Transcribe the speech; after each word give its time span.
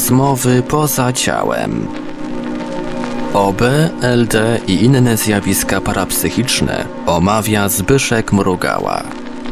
Rozmowy 0.00 0.62
poza 0.62 1.12
ciałem. 1.12 1.86
OB, 3.34 3.62
LD 4.02 4.60
i 4.66 4.84
inne 4.84 5.16
zjawiska 5.16 5.80
parapsychiczne 5.80 6.84
omawia 7.06 7.68
Zbyszek 7.68 8.32
Mrugała. 8.32 9.02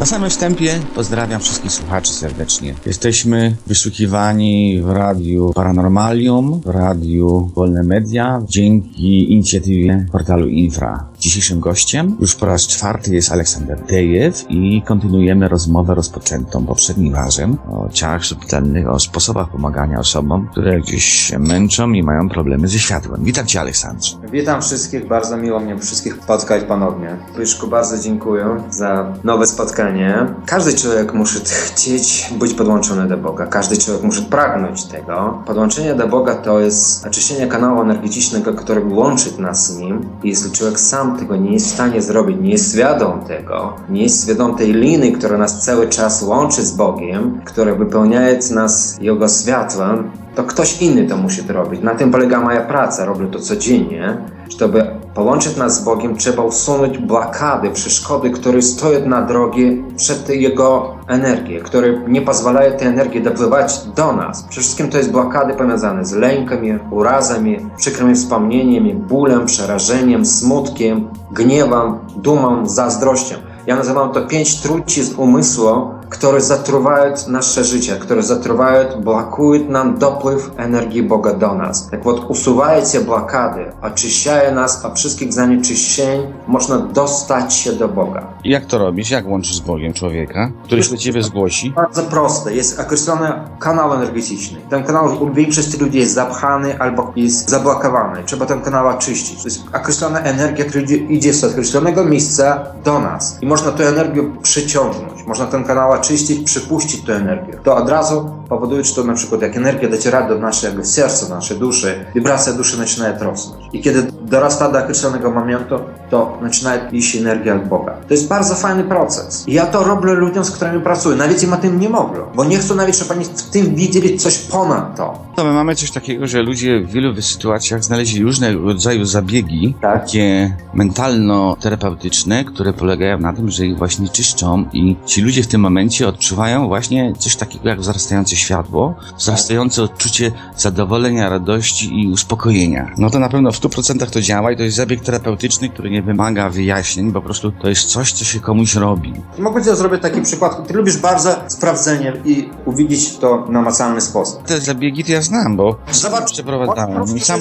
Na 0.00 0.06
samym 0.06 0.30
wstępie 0.30 0.80
pozdrawiam 0.94 1.40
wszystkich 1.40 1.72
słuchaczy 1.72 2.12
serdecznie. 2.12 2.74
Jesteśmy 2.86 3.56
wyszukiwani 3.66 4.80
w 4.82 4.90
radiu 4.90 5.52
Paranormalium, 5.54 6.60
w 6.64 6.68
radiu 6.68 7.50
Wolne 7.54 7.82
Media, 7.82 8.42
dzięki 8.48 9.32
inicjatywie 9.32 10.06
portalu 10.12 10.48
Infra. 10.48 11.08
Dzisiejszym 11.28 11.60
gościem 11.60 12.16
już 12.20 12.34
po 12.34 12.46
raz 12.46 12.66
czwarty 12.66 13.14
jest 13.14 13.32
Aleksander 13.32 13.80
Dejew 13.86 14.44
i 14.48 14.82
kontynuujemy 14.86 15.48
rozmowę 15.48 15.94
rozpoczętą 15.94 16.66
poprzednim 16.66 17.14
razem 17.14 17.58
o 17.70 17.88
ciałach 17.92 18.24
subtelnych, 18.24 18.88
o 18.88 18.98
sposobach 18.98 19.50
pomagania 19.50 19.98
osobom, 19.98 20.48
które 20.50 20.80
gdzieś 20.80 21.04
się 21.04 21.38
męczą 21.38 21.92
i 21.92 22.02
mają 22.02 22.28
problemy 22.28 22.68
ze 22.68 22.78
światłem. 22.78 23.24
Witam 23.24 23.46
Cię 23.46 23.60
Aleksandrze. 23.60 24.16
Witam 24.32 24.62
wszystkich, 24.62 25.08
bardzo 25.08 25.36
miło 25.36 25.60
mnie 25.60 25.78
wszystkich 25.78 26.14
spotkać 26.22 26.64
ponownie. 26.64 27.16
Pyszku, 27.36 27.66
bardzo 27.66 27.98
dziękuję 27.98 28.46
za 28.70 29.12
nowe 29.24 29.46
spotkanie. 29.46 30.26
Każdy 30.46 30.74
człowiek 30.74 31.14
musi 31.14 31.38
chcieć 31.44 32.32
być 32.38 32.54
podłączony 32.54 33.08
do 33.08 33.16
Boga, 33.16 33.46
każdy 33.46 33.76
człowiek 33.76 34.02
musi 34.02 34.22
pragnąć 34.22 34.84
tego. 34.84 35.42
Podłączenie 35.46 35.94
do 35.94 36.08
Boga 36.08 36.34
to 36.34 36.60
jest 36.60 37.06
oczyszczenie 37.06 37.46
kanału 37.46 37.82
energetycznego, 37.82 38.54
który 38.54 38.84
łączy 38.84 39.40
nas 39.40 39.72
z 39.72 39.78
Nim. 39.78 40.08
Jeśli 40.24 40.52
człowiek 40.52 40.80
sam 40.80 41.17
tego 41.18 41.36
nie 41.36 41.52
jest 41.52 41.66
w 41.66 41.70
stanie 41.70 42.02
zrobić, 42.02 42.36
nie 42.40 42.50
jest 42.50 42.72
świadom 42.72 43.20
tego, 43.20 43.76
nie 43.90 44.02
jest 44.02 44.24
świadom 44.24 44.56
tej 44.56 44.72
liny, 44.72 45.12
która 45.12 45.38
nas 45.38 45.64
cały 45.64 45.88
czas 45.88 46.22
łączy 46.22 46.62
z 46.62 46.72
Bogiem, 46.76 47.40
która 47.44 47.74
wypełnia 47.74 48.20
nas 48.54 48.98
Jego 49.00 49.28
światłem, 49.28 50.10
to 50.34 50.44
ktoś 50.44 50.82
inny 50.82 51.06
to 51.06 51.16
musi 51.16 51.44
to 51.44 51.52
robić. 51.52 51.82
Na 51.82 51.94
tym 51.94 52.10
polega 52.10 52.40
moja 52.40 52.60
praca, 52.60 53.04
robię 53.04 53.26
to 53.26 53.38
codziennie. 53.38 54.18
Żeby 54.60 54.87
połączyć 55.18 55.56
nas 55.56 55.80
z 55.80 55.84
Bogiem, 55.84 56.16
trzeba 56.16 56.42
usunąć 56.42 56.98
blokady, 56.98 57.70
przeszkody, 57.70 58.30
które 58.30 58.62
stoją 58.62 59.08
na 59.08 59.22
drogie 59.22 59.76
przed 59.96 60.28
Jego 60.28 60.96
energią, 61.06 61.60
które 61.64 62.00
nie 62.08 62.22
pozwalają 62.22 62.76
tej 62.76 62.88
energii 62.88 63.22
dopływać 63.22 63.80
do 63.96 64.12
nas. 64.12 64.42
Przede 64.42 64.62
wszystkim 64.62 64.88
to 64.90 64.98
jest 64.98 65.12
blokady 65.12 65.54
powiązane 65.54 66.04
z 66.04 66.12
lękami, 66.12 66.78
urazami, 66.90 67.56
przykrymi 67.76 68.14
wspomnieniami, 68.14 68.94
bólem, 68.94 69.46
przerażeniem, 69.46 70.26
smutkiem, 70.26 71.08
gniewem, 71.30 71.98
dumą, 72.16 72.68
zazdrością. 72.68 73.36
Ja 73.66 73.76
nazywam 73.76 74.12
to 74.12 74.26
pięć 74.26 74.60
trucizn 74.60 75.20
umysłu, 75.20 75.90
które 76.09 76.41
zatruwają 76.41 77.13
nasze 77.27 77.63
życie, 77.63 77.95
które 77.95 78.23
zatruwają, 78.23 79.01
blokują 79.01 79.69
nam 79.69 79.97
dopływ 79.97 80.51
energii 80.57 81.03
Boga 81.03 81.33
do 81.33 81.53
nas. 81.53 81.89
Tak 81.89 82.03
вот, 82.03 82.25
usuwają 82.29 82.85
te 82.91 83.01
blokady, 83.01 83.65
oczyszczają 83.81 84.55
nas 84.55 84.85
od 84.85 84.99
wszystkich 84.99 85.33
zanieczyszczeń, 85.33 86.21
można 86.47 86.77
dostać 86.77 87.53
się 87.53 87.73
do 87.73 87.87
Boga. 87.87 88.27
I 88.43 88.49
jak 88.49 88.65
to 88.65 88.77
robisz? 88.77 89.11
Jak 89.11 89.27
łączysz 89.27 89.55
z 89.55 89.59
Bogiem 89.59 89.93
człowieka, 89.93 90.51
który 90.63 90.83
się 90.83 90.91
do 90.91 90.97
Ciebie 90.97 91.23
zgłosi? 91.23 91.71
Bardzo 91.71 92.03
proste. 92.03 92.53
Jest 92.53 92.79
określony 92.79 93.33
kanał 93.59 93.93
energetyczny. 93.93 94.57
Ten 94.69 94.83
kanał 94.83 95.23
u 95.23 95.33
większości 95.33 95.77
ludzi 95.77 95.97
jest 95.97 96.13
zapchany 96.13 96.79
albo 96.79 97.11
jest 97.15 97.49
zablokowany. 97.49 98.23
Trzeba 98.25 98.45
ten 98.45 98.61
kanał 98.61 98.87
oczyścić. 98.87 99.41
To 99.41 99.47
jest 99.47 99.63
określona 99.75 100.19
energia, 100.19 100.65
która 100.65 100.83
idzie 101.09 101.33
z 101.33 101.43
określonego 101.43 102.05
miejsca 102.05 102.65
do 102.83 102.99
nas. 102.99 103.37
I 103.41 103.45
można 103.45 103.71
tę 103.71 103.87
energię 103.87 104.31
przyciągnąć. 104.41 105.23
Można 105.27 105.45
ten 105.45 105.63
kanał 105.63 105.91
oczyścić, 105.98 106.44
przypuścić 106.44 107.04
tę 107.04 107.12
energię. 107.16 107.60
To 107.64 107.76
od 107.76 107.88
razu 107.88 108.30
powoduje, 108.48 108.84
że 108.84 108.94
to 108.94 109.04
na 109.04 109.14
przykład 109.14 109.42
jak 109.42 109.56
energia 109.56 109.88
dociera 109.88 110.28
do 110.28 110.38
naszego 110.38 110.84
serca, 110.84 111.34
naszej 111.34 111.58
duszy, 111.58 112.04
wibracja 112.14 112.52
duszy 112.52 112.76
zaczyna 112.76 113.18
rosnąć. 113.20 113.67
I 113.72 113.80
kiedy 113.82 114.12
dorasta 114.22 114.72
do 114.72 114.78
określonego 114.78 115.30
momentu, 115.30 115.74
to 116.10 116.38
zaczyna 116.42 116.76
iść 116.76 117.16
energia 117.16 117.54
od 117.56 117.68
Boga. 117.68 117.92
To 118.08 118.14
jest 118.14 118.28
bardzo 118.28 118.54
fajny 118.54 118.84
proces. 118.84 119.44
I 119.48 119.52
ja 119.52 119.66
to 119.66 119.84
robię 119.84 120.12
ludziom, 120.14 120.44
z 120.44 120.50
którymi 120.50 120.80
pracuję. 120.80 121.16
Nawet 121.16 121.42
im 121.42 121.52
o 121.52 121.56
tym 121.56 121.80
nie 121.80 121.88
mówię, 121.88 122.18
bo 122.34 122.44
nie 122.44 122.58
chcę 122.58 122.74
nawet, 122.74 122.96
żeby 122.98 123.14
oni 123.14 123.24
w 123.24 123.42
tym 123.42 123.74
widzieli 123.74 124.18
coś 124.18 124.38
ponad 124.38 124.96
to. 124.96 125.18
To 125.36 125.44
my 125.44 125.52
mamy 125.52 125.74
coś 125.74 125.90
takiego, 125.90 126.26
że 126.26 126.42
ludzie 126.42 126.80
w 126.80 126.90
wielu 126.90 127.22
sytuacjach 127.22 127.84
znaleźli 127.84 128.22
różnego 128.22 128.62
rodzaju 128.64 129.04
zabiegi, 129.04 129.74
Tak. 129.80 130.00
takie 130.00 130.56
mentalno-terapeutyczne, 130.74 132.44
które 132.44 132.72
polegają 132.72 133.18
na 133.18 133.32
tym, 133.32 133.50
że 133.50 133.66
ich 133.66 133.78
właśnie 133.78 134.08
czyszczą 134.08 134.64
i 134.72 134.96
ci 135.06 135.22
ludzie 135.22 135.42
w 135.42 135.46
tym 135.46 135.60
momencie 135.60 136.08
odczuwają 136.08 136.68
właśnie 136.68 137.12
coś 137.18 137.36
takiego 137.36 137.68
jak 137.68 137.80
wzrastające 137.80 138.36
światło, 138.36 138.94
wzrastające 139.18 139.82
odczucie 139.82 140.32
zadowolenia, 140.56 141.28
radości 141.28 142.00
i 142.02 142.08
uspokojenia. 142.12 142.90
No 142.98 143.10
to 143.10 143.18
na 143.18 143.28
pewno 143.28 143.52
w 143.52 143.57
100% 143.62 144.10
to 144.10 144.20
działa 144.20 144.52
i 144.52 144.56
to 144.56 144.62
jest 144.62 144.76
zabieg 144.76 145.00
terapeutyczny, 145.04 145.68
który 145.68 145.90
nie 145.90 146.02
wymaga 146.02 146.50
wyjaśnień, 146.50 147.12
po 147.12 147.22
prostu 147.22 147.52
to 147.52 147.68
jest 147.68 147.84
coś, 147.84 148.12
co 148.12 148.24
się 148.24 148.40
komuś 148.40 148.74
robi. 148.74 149.14
Mogę 149.38 149.64
ci 149.64 149.76
zrobić 149.76 150.02
taki 150.02 150.22
przykład. 150.22 150.68
Ty 150.68 150.74
lubisz 150.74 150.96
bardzo 150.98 151.36
sprawdzenie 151.48 152.12
i 152.24 152.50
uwidzieć 152.64 153.16
to 153.18 153.44
na 153.46 153.52
namacalny 153.52 154.00
sposób. 154.00 154.42
Te 154.42 154.60
zabiegi 154.60 155.04
to 155.04 155.12
ja 155.12 155.22
znam, 155.22 155.56
bo 155.56 155.76
Zobacz, 155.92 156.32
przeprowadzałem 156.32 157.16
i 157.16 157.20
sam 157.20 157.40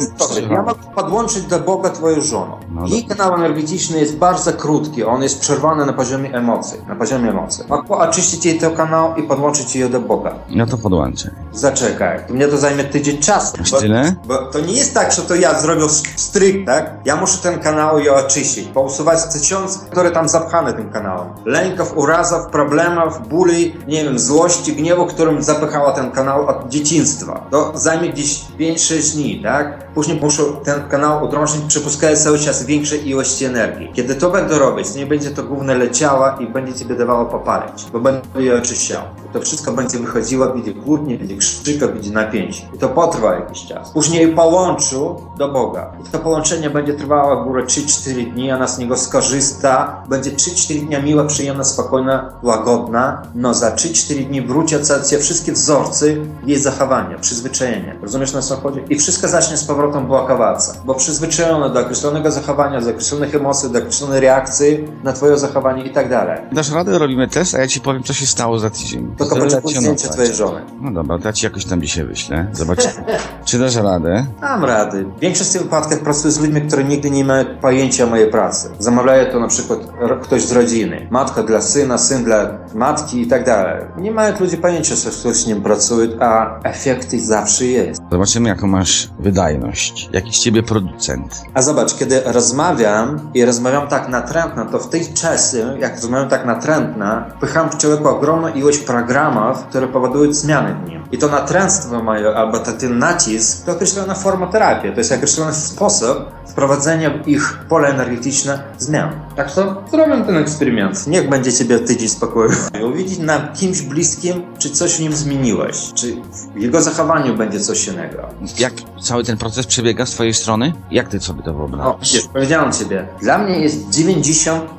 Ja 0.50 0.62
mogę 0.62 0.80
podłączyć 0.96 1.44
do 1.44 1.60
Boga 1.60 1.90
twoją 1.90 2.22
żonę. 2.22 2.54
No 2.72 2.88
Jej 2.88 3.06
kanał 3.06 3.36
energetyczny 3.36 4.00
jest 4.00 4.18
bardzo 4.18 4.54
krótki, 4.54 5.04
on 5.04 5.24
jest 5.24 5.40
przerwany 5.40 5.86
na 5.86 5.94
poziomie 5.94 6.34
emocji. 6.34 6.78
Na 6.88 6.96
poziomie 6.96 7.30
emocji. 7.30 7.64
Mogę 7.70 7.88
oczyścić 7.90 8.46
jej 8.46 8.60
ten 8.60 8.76
kanał 8.76 9.16
i 9.16 9.24
podłączyć 9.24 9.76
ją 9.76 9.90
do 9.92 10.00
Boga. 10.02 10.36
ja 10.50 10.66
to 10.66 10.78
podłączę. 10.78 11.32
Zaczekaj, 11.54 12.20
mnie 12.30 12.48
to 12.48 12.58
zajmie 12.58 12.84
tydzień 12.84 13.18
czasu. 13.18 13.58
Aż 13.62 13.72
Bo, 13.72 13.80
tyle? 13.80 14.16
bo 14.28 14.38
to 14.52 14.60
nie 14.60 14.74
jest 14.74 14.94
tak, 14.94 15.12
że 15.12 15.22
to 15.22 15.36
ja 15.36 15.60
zrobię 15.62 15.84
stryk, 16.16 16.66
tak? 16.66 16.92
Ja 17.06 17.16
muszę 17.16 17.38
ten 17.38 17.60
kanał 17.60 18.00
i 18.00 18.10
oczyścić, 18.10 18.68
pousuwać 18.68 19.20
tysiąc, 19.34 19.78
które 19.78 20.12
tam 20.12 20.30
zapchane 20.30 20.74
tym 20.74 20.90
kanałem. 20.90 21.28
Lęków, 21.46 21.98
urazów, 21.98 22.46
problemów, 22.52 23.28
bóli, 23.28 23.76
nie 23.88 24.04
wiem, 24.04 24.20
złości, 24.20 24.74
gniewu, 24.74 25.06
którym 25.06 25.44
zapychała 25.44 25.92
ten 25.92 26.12
kanał 26.12 26.48
od 26.48 26.70
dzieciństwa. 26.70 27.48
To 27.52 27.72
zajmie 27.76 28.10
gdzieś 28.10 28.42
5-6 28.60 29.16
dni, 29.16 29.44
tak? 29.44 29.94
Później 29.94 30.20
muszę 30.22 30.44
ten 30.64 30.90
kanał 30.90 31.26
udrążyć, 31.26 31.62
przypuszczając 31.68 32.24
cały 32.24 32.40
czas 32.40 32.66
większej 32.66 33.10
ilości 33.10 33.46
energii. 33.46 33.92
Kiedy 33.94 34.16
to 34.16 34.30
będę 34.30 34.60
robić, 34.60 34.96
nie 34.96 35.06
będzie 35.06 35.32
to 35.32 35.44
główne 35.44 35.76
leciało 35.76 36.26
i 36.40 36.48
będzie 36.48 36.74
ci 36.74 36.86
dawało 36.86 37.26
popalić, 37.26 37.86
bo 37.94 38.00
będę 38.00 38.44
je 38.44 38.58
oczyszczał. 38.58 39.02
I 39.30 39.34
to 39.34 39.42
wszystko 39.42 39.72
będzie 39.72 40.00
wychodziło, 40.00 40.48
będzie 40.48 40.74
kłótnie, 40.74 41.18
będzie 41.18 41.38
krzyka, 41.38 41.88
będzie 41.88 42.12
napięcie. 42.12 42.64
I 42.76 42.78
to 42.78 42.90
potrwa 42.90 43.36
jakiś 43.36 43.66
czas. 43.66 43.92
Później 43.92 44.28
połączył 44.28 45.22
do 45.38 45.50
Boga. 45.50 45.92
I 46.06 46.10
to 46.10 46.20
połączenie 46.20 46.70
będzie 46.70 46.94
trwało 46.94 47.44
górę 47.44 47.64
3-4 47.64 48.34
dni, 48.34 48.52
a 48.52 48.58
nas 48.58 48.76
z 48.76 48.78
niego 48.78 48.98
skorzysta. 48.98 50.04
Będzie 50.10 50.32
3-4 50.32 50.86
dnia 50.86 51.02
miła, 51.02 51.26
przyjemna, 51.26 51.64
spokojna, 51.64 52.34
łagodna. 52.44 53.22
No 53.36 53.54
za 53.54 53.72
3-4 53.72 54.28
dni 54.28 54.42
wrócą 54.42 54.78
się 55.10 55.18
wszystkie 55.20 55.52
wzorce 55.52 56.06
jej 56.46 56.60
zachowania, 56.60 57.20
przyzwyczajenia. 57.20 57.96
Rozumiesz 58.02 58.34
na 58.34 58.42
co 58.42 58.56
chodzi? 58.56 58.82
I 58.90 59.00
wszystko 59.00 59.28
zacznie 59.28 59.58
z 59.58 59.66
powrotem 59.66 60.08
blokować. 60.08 60.60
Bo 60.86 60.96
przyzwyczajone 60.96 61.70
do 61.70 61.80
określonego 61.80 62.32
zachowania, 62.32 62.82
do 62.82 62.90
określonych 62.90 63.36
emocji, 63.36 63.70
do 63.72 63.80
określonej 63.80 64.20
reakcji 64.20 64.88
na 65.04 65.14
twoje 65.14 65.38
zachowanie 65.38 65.84
i 65.84 65.94
tak 65.94 66.10
dalej. 66.10 66.42
Dasz 66.52 66.72
radę, 66.72 67.00
robimy 67.00 67.28
test, 67.28 67.56
a 67.56 67.60
ja 67.60 67.68
ci 67.68 67.82
powiem, 67.82 68.04
co 68.04 68.14
się 68.14 68.26
stało 68.26 68.60
za 68.60 68.70
tydzień. 68.70 69.16
Tylko 69.18 69.36
potrzebuję 69.36 69.78
zdjęcie 69.80 70.08
twojej 70.10 70.36
żony. 70.36 70.62
No 70.82 70.92
dobra, 70.92 71.20
to 71.20 71.28
ja 71.28 71.34
ci 71.34 71.46
jakoś 71.46 71.66
tam 71.66 71.82
dzisiaj 71.82 72.06
wyślę. 72.06 72.48
Zobacz, 72.54 72.80
czy 73.46 73.60
dasz 73.60 73.76
radę. 73.76 74.26
Mam 74.42 74.66
rady. 74.66 75.06
W 75.18 75.20
większości 75.20 75.60
wypadków 75.88 76.06
pracuję 76.06 76.32
z 76.32 76.40
ludźmi, 76.40 76.62
którzy 76.62 76.84
nigdy 76.84 77.12
nie 77.12 77.26
mają 77.26 77.46
pojęcia 77.62 78.04
o 78.04 78.08
mojej 78.08 78.32
pracy. 78.32 78.70
Zamawiają 78.80 79.32
to 79.32 79.40
na 79.40 79.48
przykład 79.48 79.80
ktoś 80.22 80.42
z 80.42 80.52
rodziny. 80.52 81.08
Matka 81.12 81.44
dla 81.44 81.62
syna, 81.62 81.98
syn 81.98 82.24
dla 82.24 82.58
matki 82.76 83.22
i 83.22 83.28
tak 83.28 83.46
dalej. 83.46 83.86
Nie 83.98 84.12
mają 84.12 84.34
ludzie 84.40 84.58
pojęcia, 84.58 84.96
że 84.96 85.10
ktoś 85.10 85.36
z 85.36 85.48
nim 85.48 85.62
pracuje, 85.62 86.10
a 86.20 86.60
efekty 86.64 87.20
zawsze 87.20 87.66
jest. 87.66 88.02
Zobaczymy, 88.12 88.50
jaką 88.50 88.68
masz 88.68 89.10
wydajność. 89.20 90.10
Jaki 90.14 90.34
z 90.34 90.40
ciebie 90.40 90.64
producent. 90.64 91.42
A 91.54 91.62
zobacz, 91.62 91.96
kiedy 91.96 92.22
rozmawiam 92.26 93.32
i 93.34 93.46
rozmawiam 93.46 93.88
tak 93.88 94.10
natrętno, 94.10 94.66
to 94.66 94.80
w 94.80 94.90
tej 94.90 95.14
czasie, 95.14 95.78
jak 95.80 95.96
rozmawiam 95.96 96.30
tak 96.30 96.46
natrętno, 96.46 97.06
pycham 97.40 97.70
w 97.70 97.78
człowieku 97.78 98.08
ogromną 98.08 98.48
ilość 98.48 98.78
programów, 98.78 99.58
które 99.64 99.88
powodują 99.88 100.34
zmiany 100.34 100.76
w 100.76 100.90
nim. 100.90 101.04
I 101.12 101.18
to 101.18 101.28
natręctwo 101.28 102.04
moje, 102.04 102.36
albo 102.36 102.60
to, 102.60 102.72
ten 102.72 103.00
nacisk, 103.00 103.66
to 103.66 103.72
określona 103.72 104.14
forma 104.16 104.48
terapii, 104.48 104.92
to 104.92 104.98
jest 104.98 105.12
określony 105.12 105.54
sposób 105.54 106.18
wprowadzenia 106.48 107.10
w 107.10 107.28
ich 107.28 107.60
pole 107.70 107.88
energetyczne 107.88 108.64
zmian. 108.78 109.10
Tak 109.36 109.54
to 109.54 109.84
zrobię 109.92 110.24
ten 110.26 110.38
eksperyment. 110.38 111.08
Niech 111.08 111.30
będzie 111.30 111.54
ciebie 111.54 111.80
tydzień 111.80 112.10
spokoju. 112.10 112.52
Uwidzieć 112.94 113.20
na 113.20 113.40
kimś 113.40 113.82
bliskim, 113.82 114.44
czy 114.60 114.70
coś 114.70 114.96
w 114.96 115.00
nim 115.00 115.14
zmieniłeś, 115.14 115.94
czy 115.94 116.16
w 116.56 116.62
jego 116.62 116.82
zachowaniu 116.82 117.36
będzie 117.38 117.60
coś 117.60 117.88
innego. 117.88 118.18
Jak 118.60 118.74
cały 119.02 119.24
ten 119.24 119.38
proces 119.38 119.68
przebiega 119.68 120.06
z 120.06 120.10
twojej 120.12 120.34
strony? 120.34 120.74
Jak 120.92 121.08
ty 121.10 121.20
sobie 121.20 121.44
to 121.44 121.52
O, 121.52 121.54
wyobrażasz? 121.54 121.96
widzisz, 122.02 122.28
powiedziałem 122.34 122.72
ciebie. 122.72 123.08
Dla 123.22 123.38
mnie 123.38 123.60
jest 123.60 123.90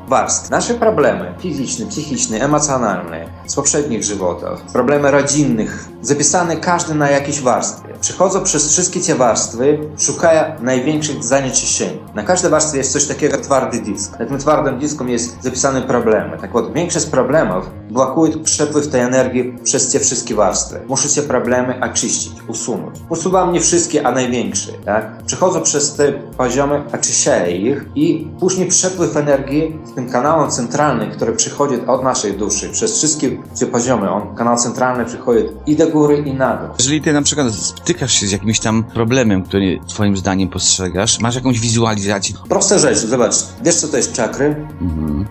warstw. 0.07 0.49
Nasze 0.49 0.73
problemy 0.73 1.33
fizyczne, 1.39 1.85
psychiczne, 1.85 2.41
emocjonalne 2.41 3.25
z 3.47 3.55
poprzednich 3.55 4.03
żywotów, 4.03 4.61
problemy 4.73 5.11
rodzinnych, 5.11 5.89
zapisane 6.01 6.57
każdy 6.57 6.95
na 6.95 7.09
jakiejś 7.09 7.41
warstwie. 7.41 7.93
Przechodzą 8.01 8.43
przez 8.43 8.71
wszystkie 8.71 8.99
te 8.99 9.15
warstwy, 9.15 9.79
szukają 9.97 10.43
największych 10.61 11.23
zanieczyszczeń. 11.23 11.99
Na 12.15 12.23
każdej 12.23 12.51
warstwie 12.51 12.77
jest 12.77 12.93
coś 12.93 13.05
takiego 13.05 13.35
jak 13.35 13.45
twardy 13.45 13.81
disk. 13.81 14.19
Na 14.19 14.25
tym 14.25 14.37
twardym 14.37 14.79
dysku 14.79 15.05
jest 15.05 15.43
zapisane 15.43 15.81
problemy. 15.81 16.37
Tak 16.37 16.53
вот, 16.53 16.73
większość 16.73 17.05
problemów 17.05 17.69
blokuje 17.89 18.37
przepływ 18.37 18.87
tej 18.87 19.01
energii 19.01 19.55
przez 19.63 19.91
te 19.91 19.99
wszystkie 19.99 20.35
warstwy. 20.35 20.79
Muszę 20.87 21.21
te 21.21 21.27
problemy 21.27 21.79
oczyścić, 21.91 22.33
usunąć. 22.47 22.99
Usuwam 23.09 23.53
nie 23.53 23.59
wszystkie, 23.59 24.07
a 24.07 24.11
największe. 24.11 24.71
Tak? 24.85 25.23
Przechodzą 25.25 25.61
przez 25.61 25.95
te 25.95 26.11
poziomy, 26.13 26.83
oczyszczaję 26.93 27.57
ich 27.57 27.85
i 27.95 28.27
później 28.39 28.67
przepływ 28.67 29.17
energii 29.17 29.79
z 29.85 29.91
tym 29.97 30.09
kanałem 30.09 30.51
centralnym, 30.51 31.11
który 31.11 31.33
przychodzi 31.33 31.75
od 31.87 32.03
naszej 32.03 32.33
duszy, 32.33 32.69
przez 32.69 32.97
wszystkie 32.97 33.31
te 33.59 33.65
poziomy. 33.65 34.11
On, 34.11 34.35
kanał 34.35 34.57
centralny 34.57 35.05
przychodzi 35.05 35.43
i 35.65 35.75
do 35.75 35.87
góry, 35.87 36.17
i 36.17 36.33
na 36.33 36.57
dół. 36.57 36.69
Jeżeli 36.79 37.01
ty 37.01 37.13
na 37.13 37.21
przykład 37.21 37.53
spotykasz 37.53 38.13
się 38.13 38.27
z 38.27 38.31
jakimś 38.31 38.59
tam 38.59 38.83
problemem, 38.83 39.43
który 39.43 39.79
twoim 39.87 40.17
zdaniem 40.17 40.49
postrzegasz, 40.49 41.19
masz 41.19 41.35
jakąś 41.35 41.59
wizualizację? 41.59 42.35
Prosta 42.49 42.77
rzecz, 42.77 42.97
zobacz, 42.97 43.35
wiesz 43.63 43.75
co 43.75 43.87
to 43.87 43.97
jest 43.97 44.13
czakry? 44.13 44.67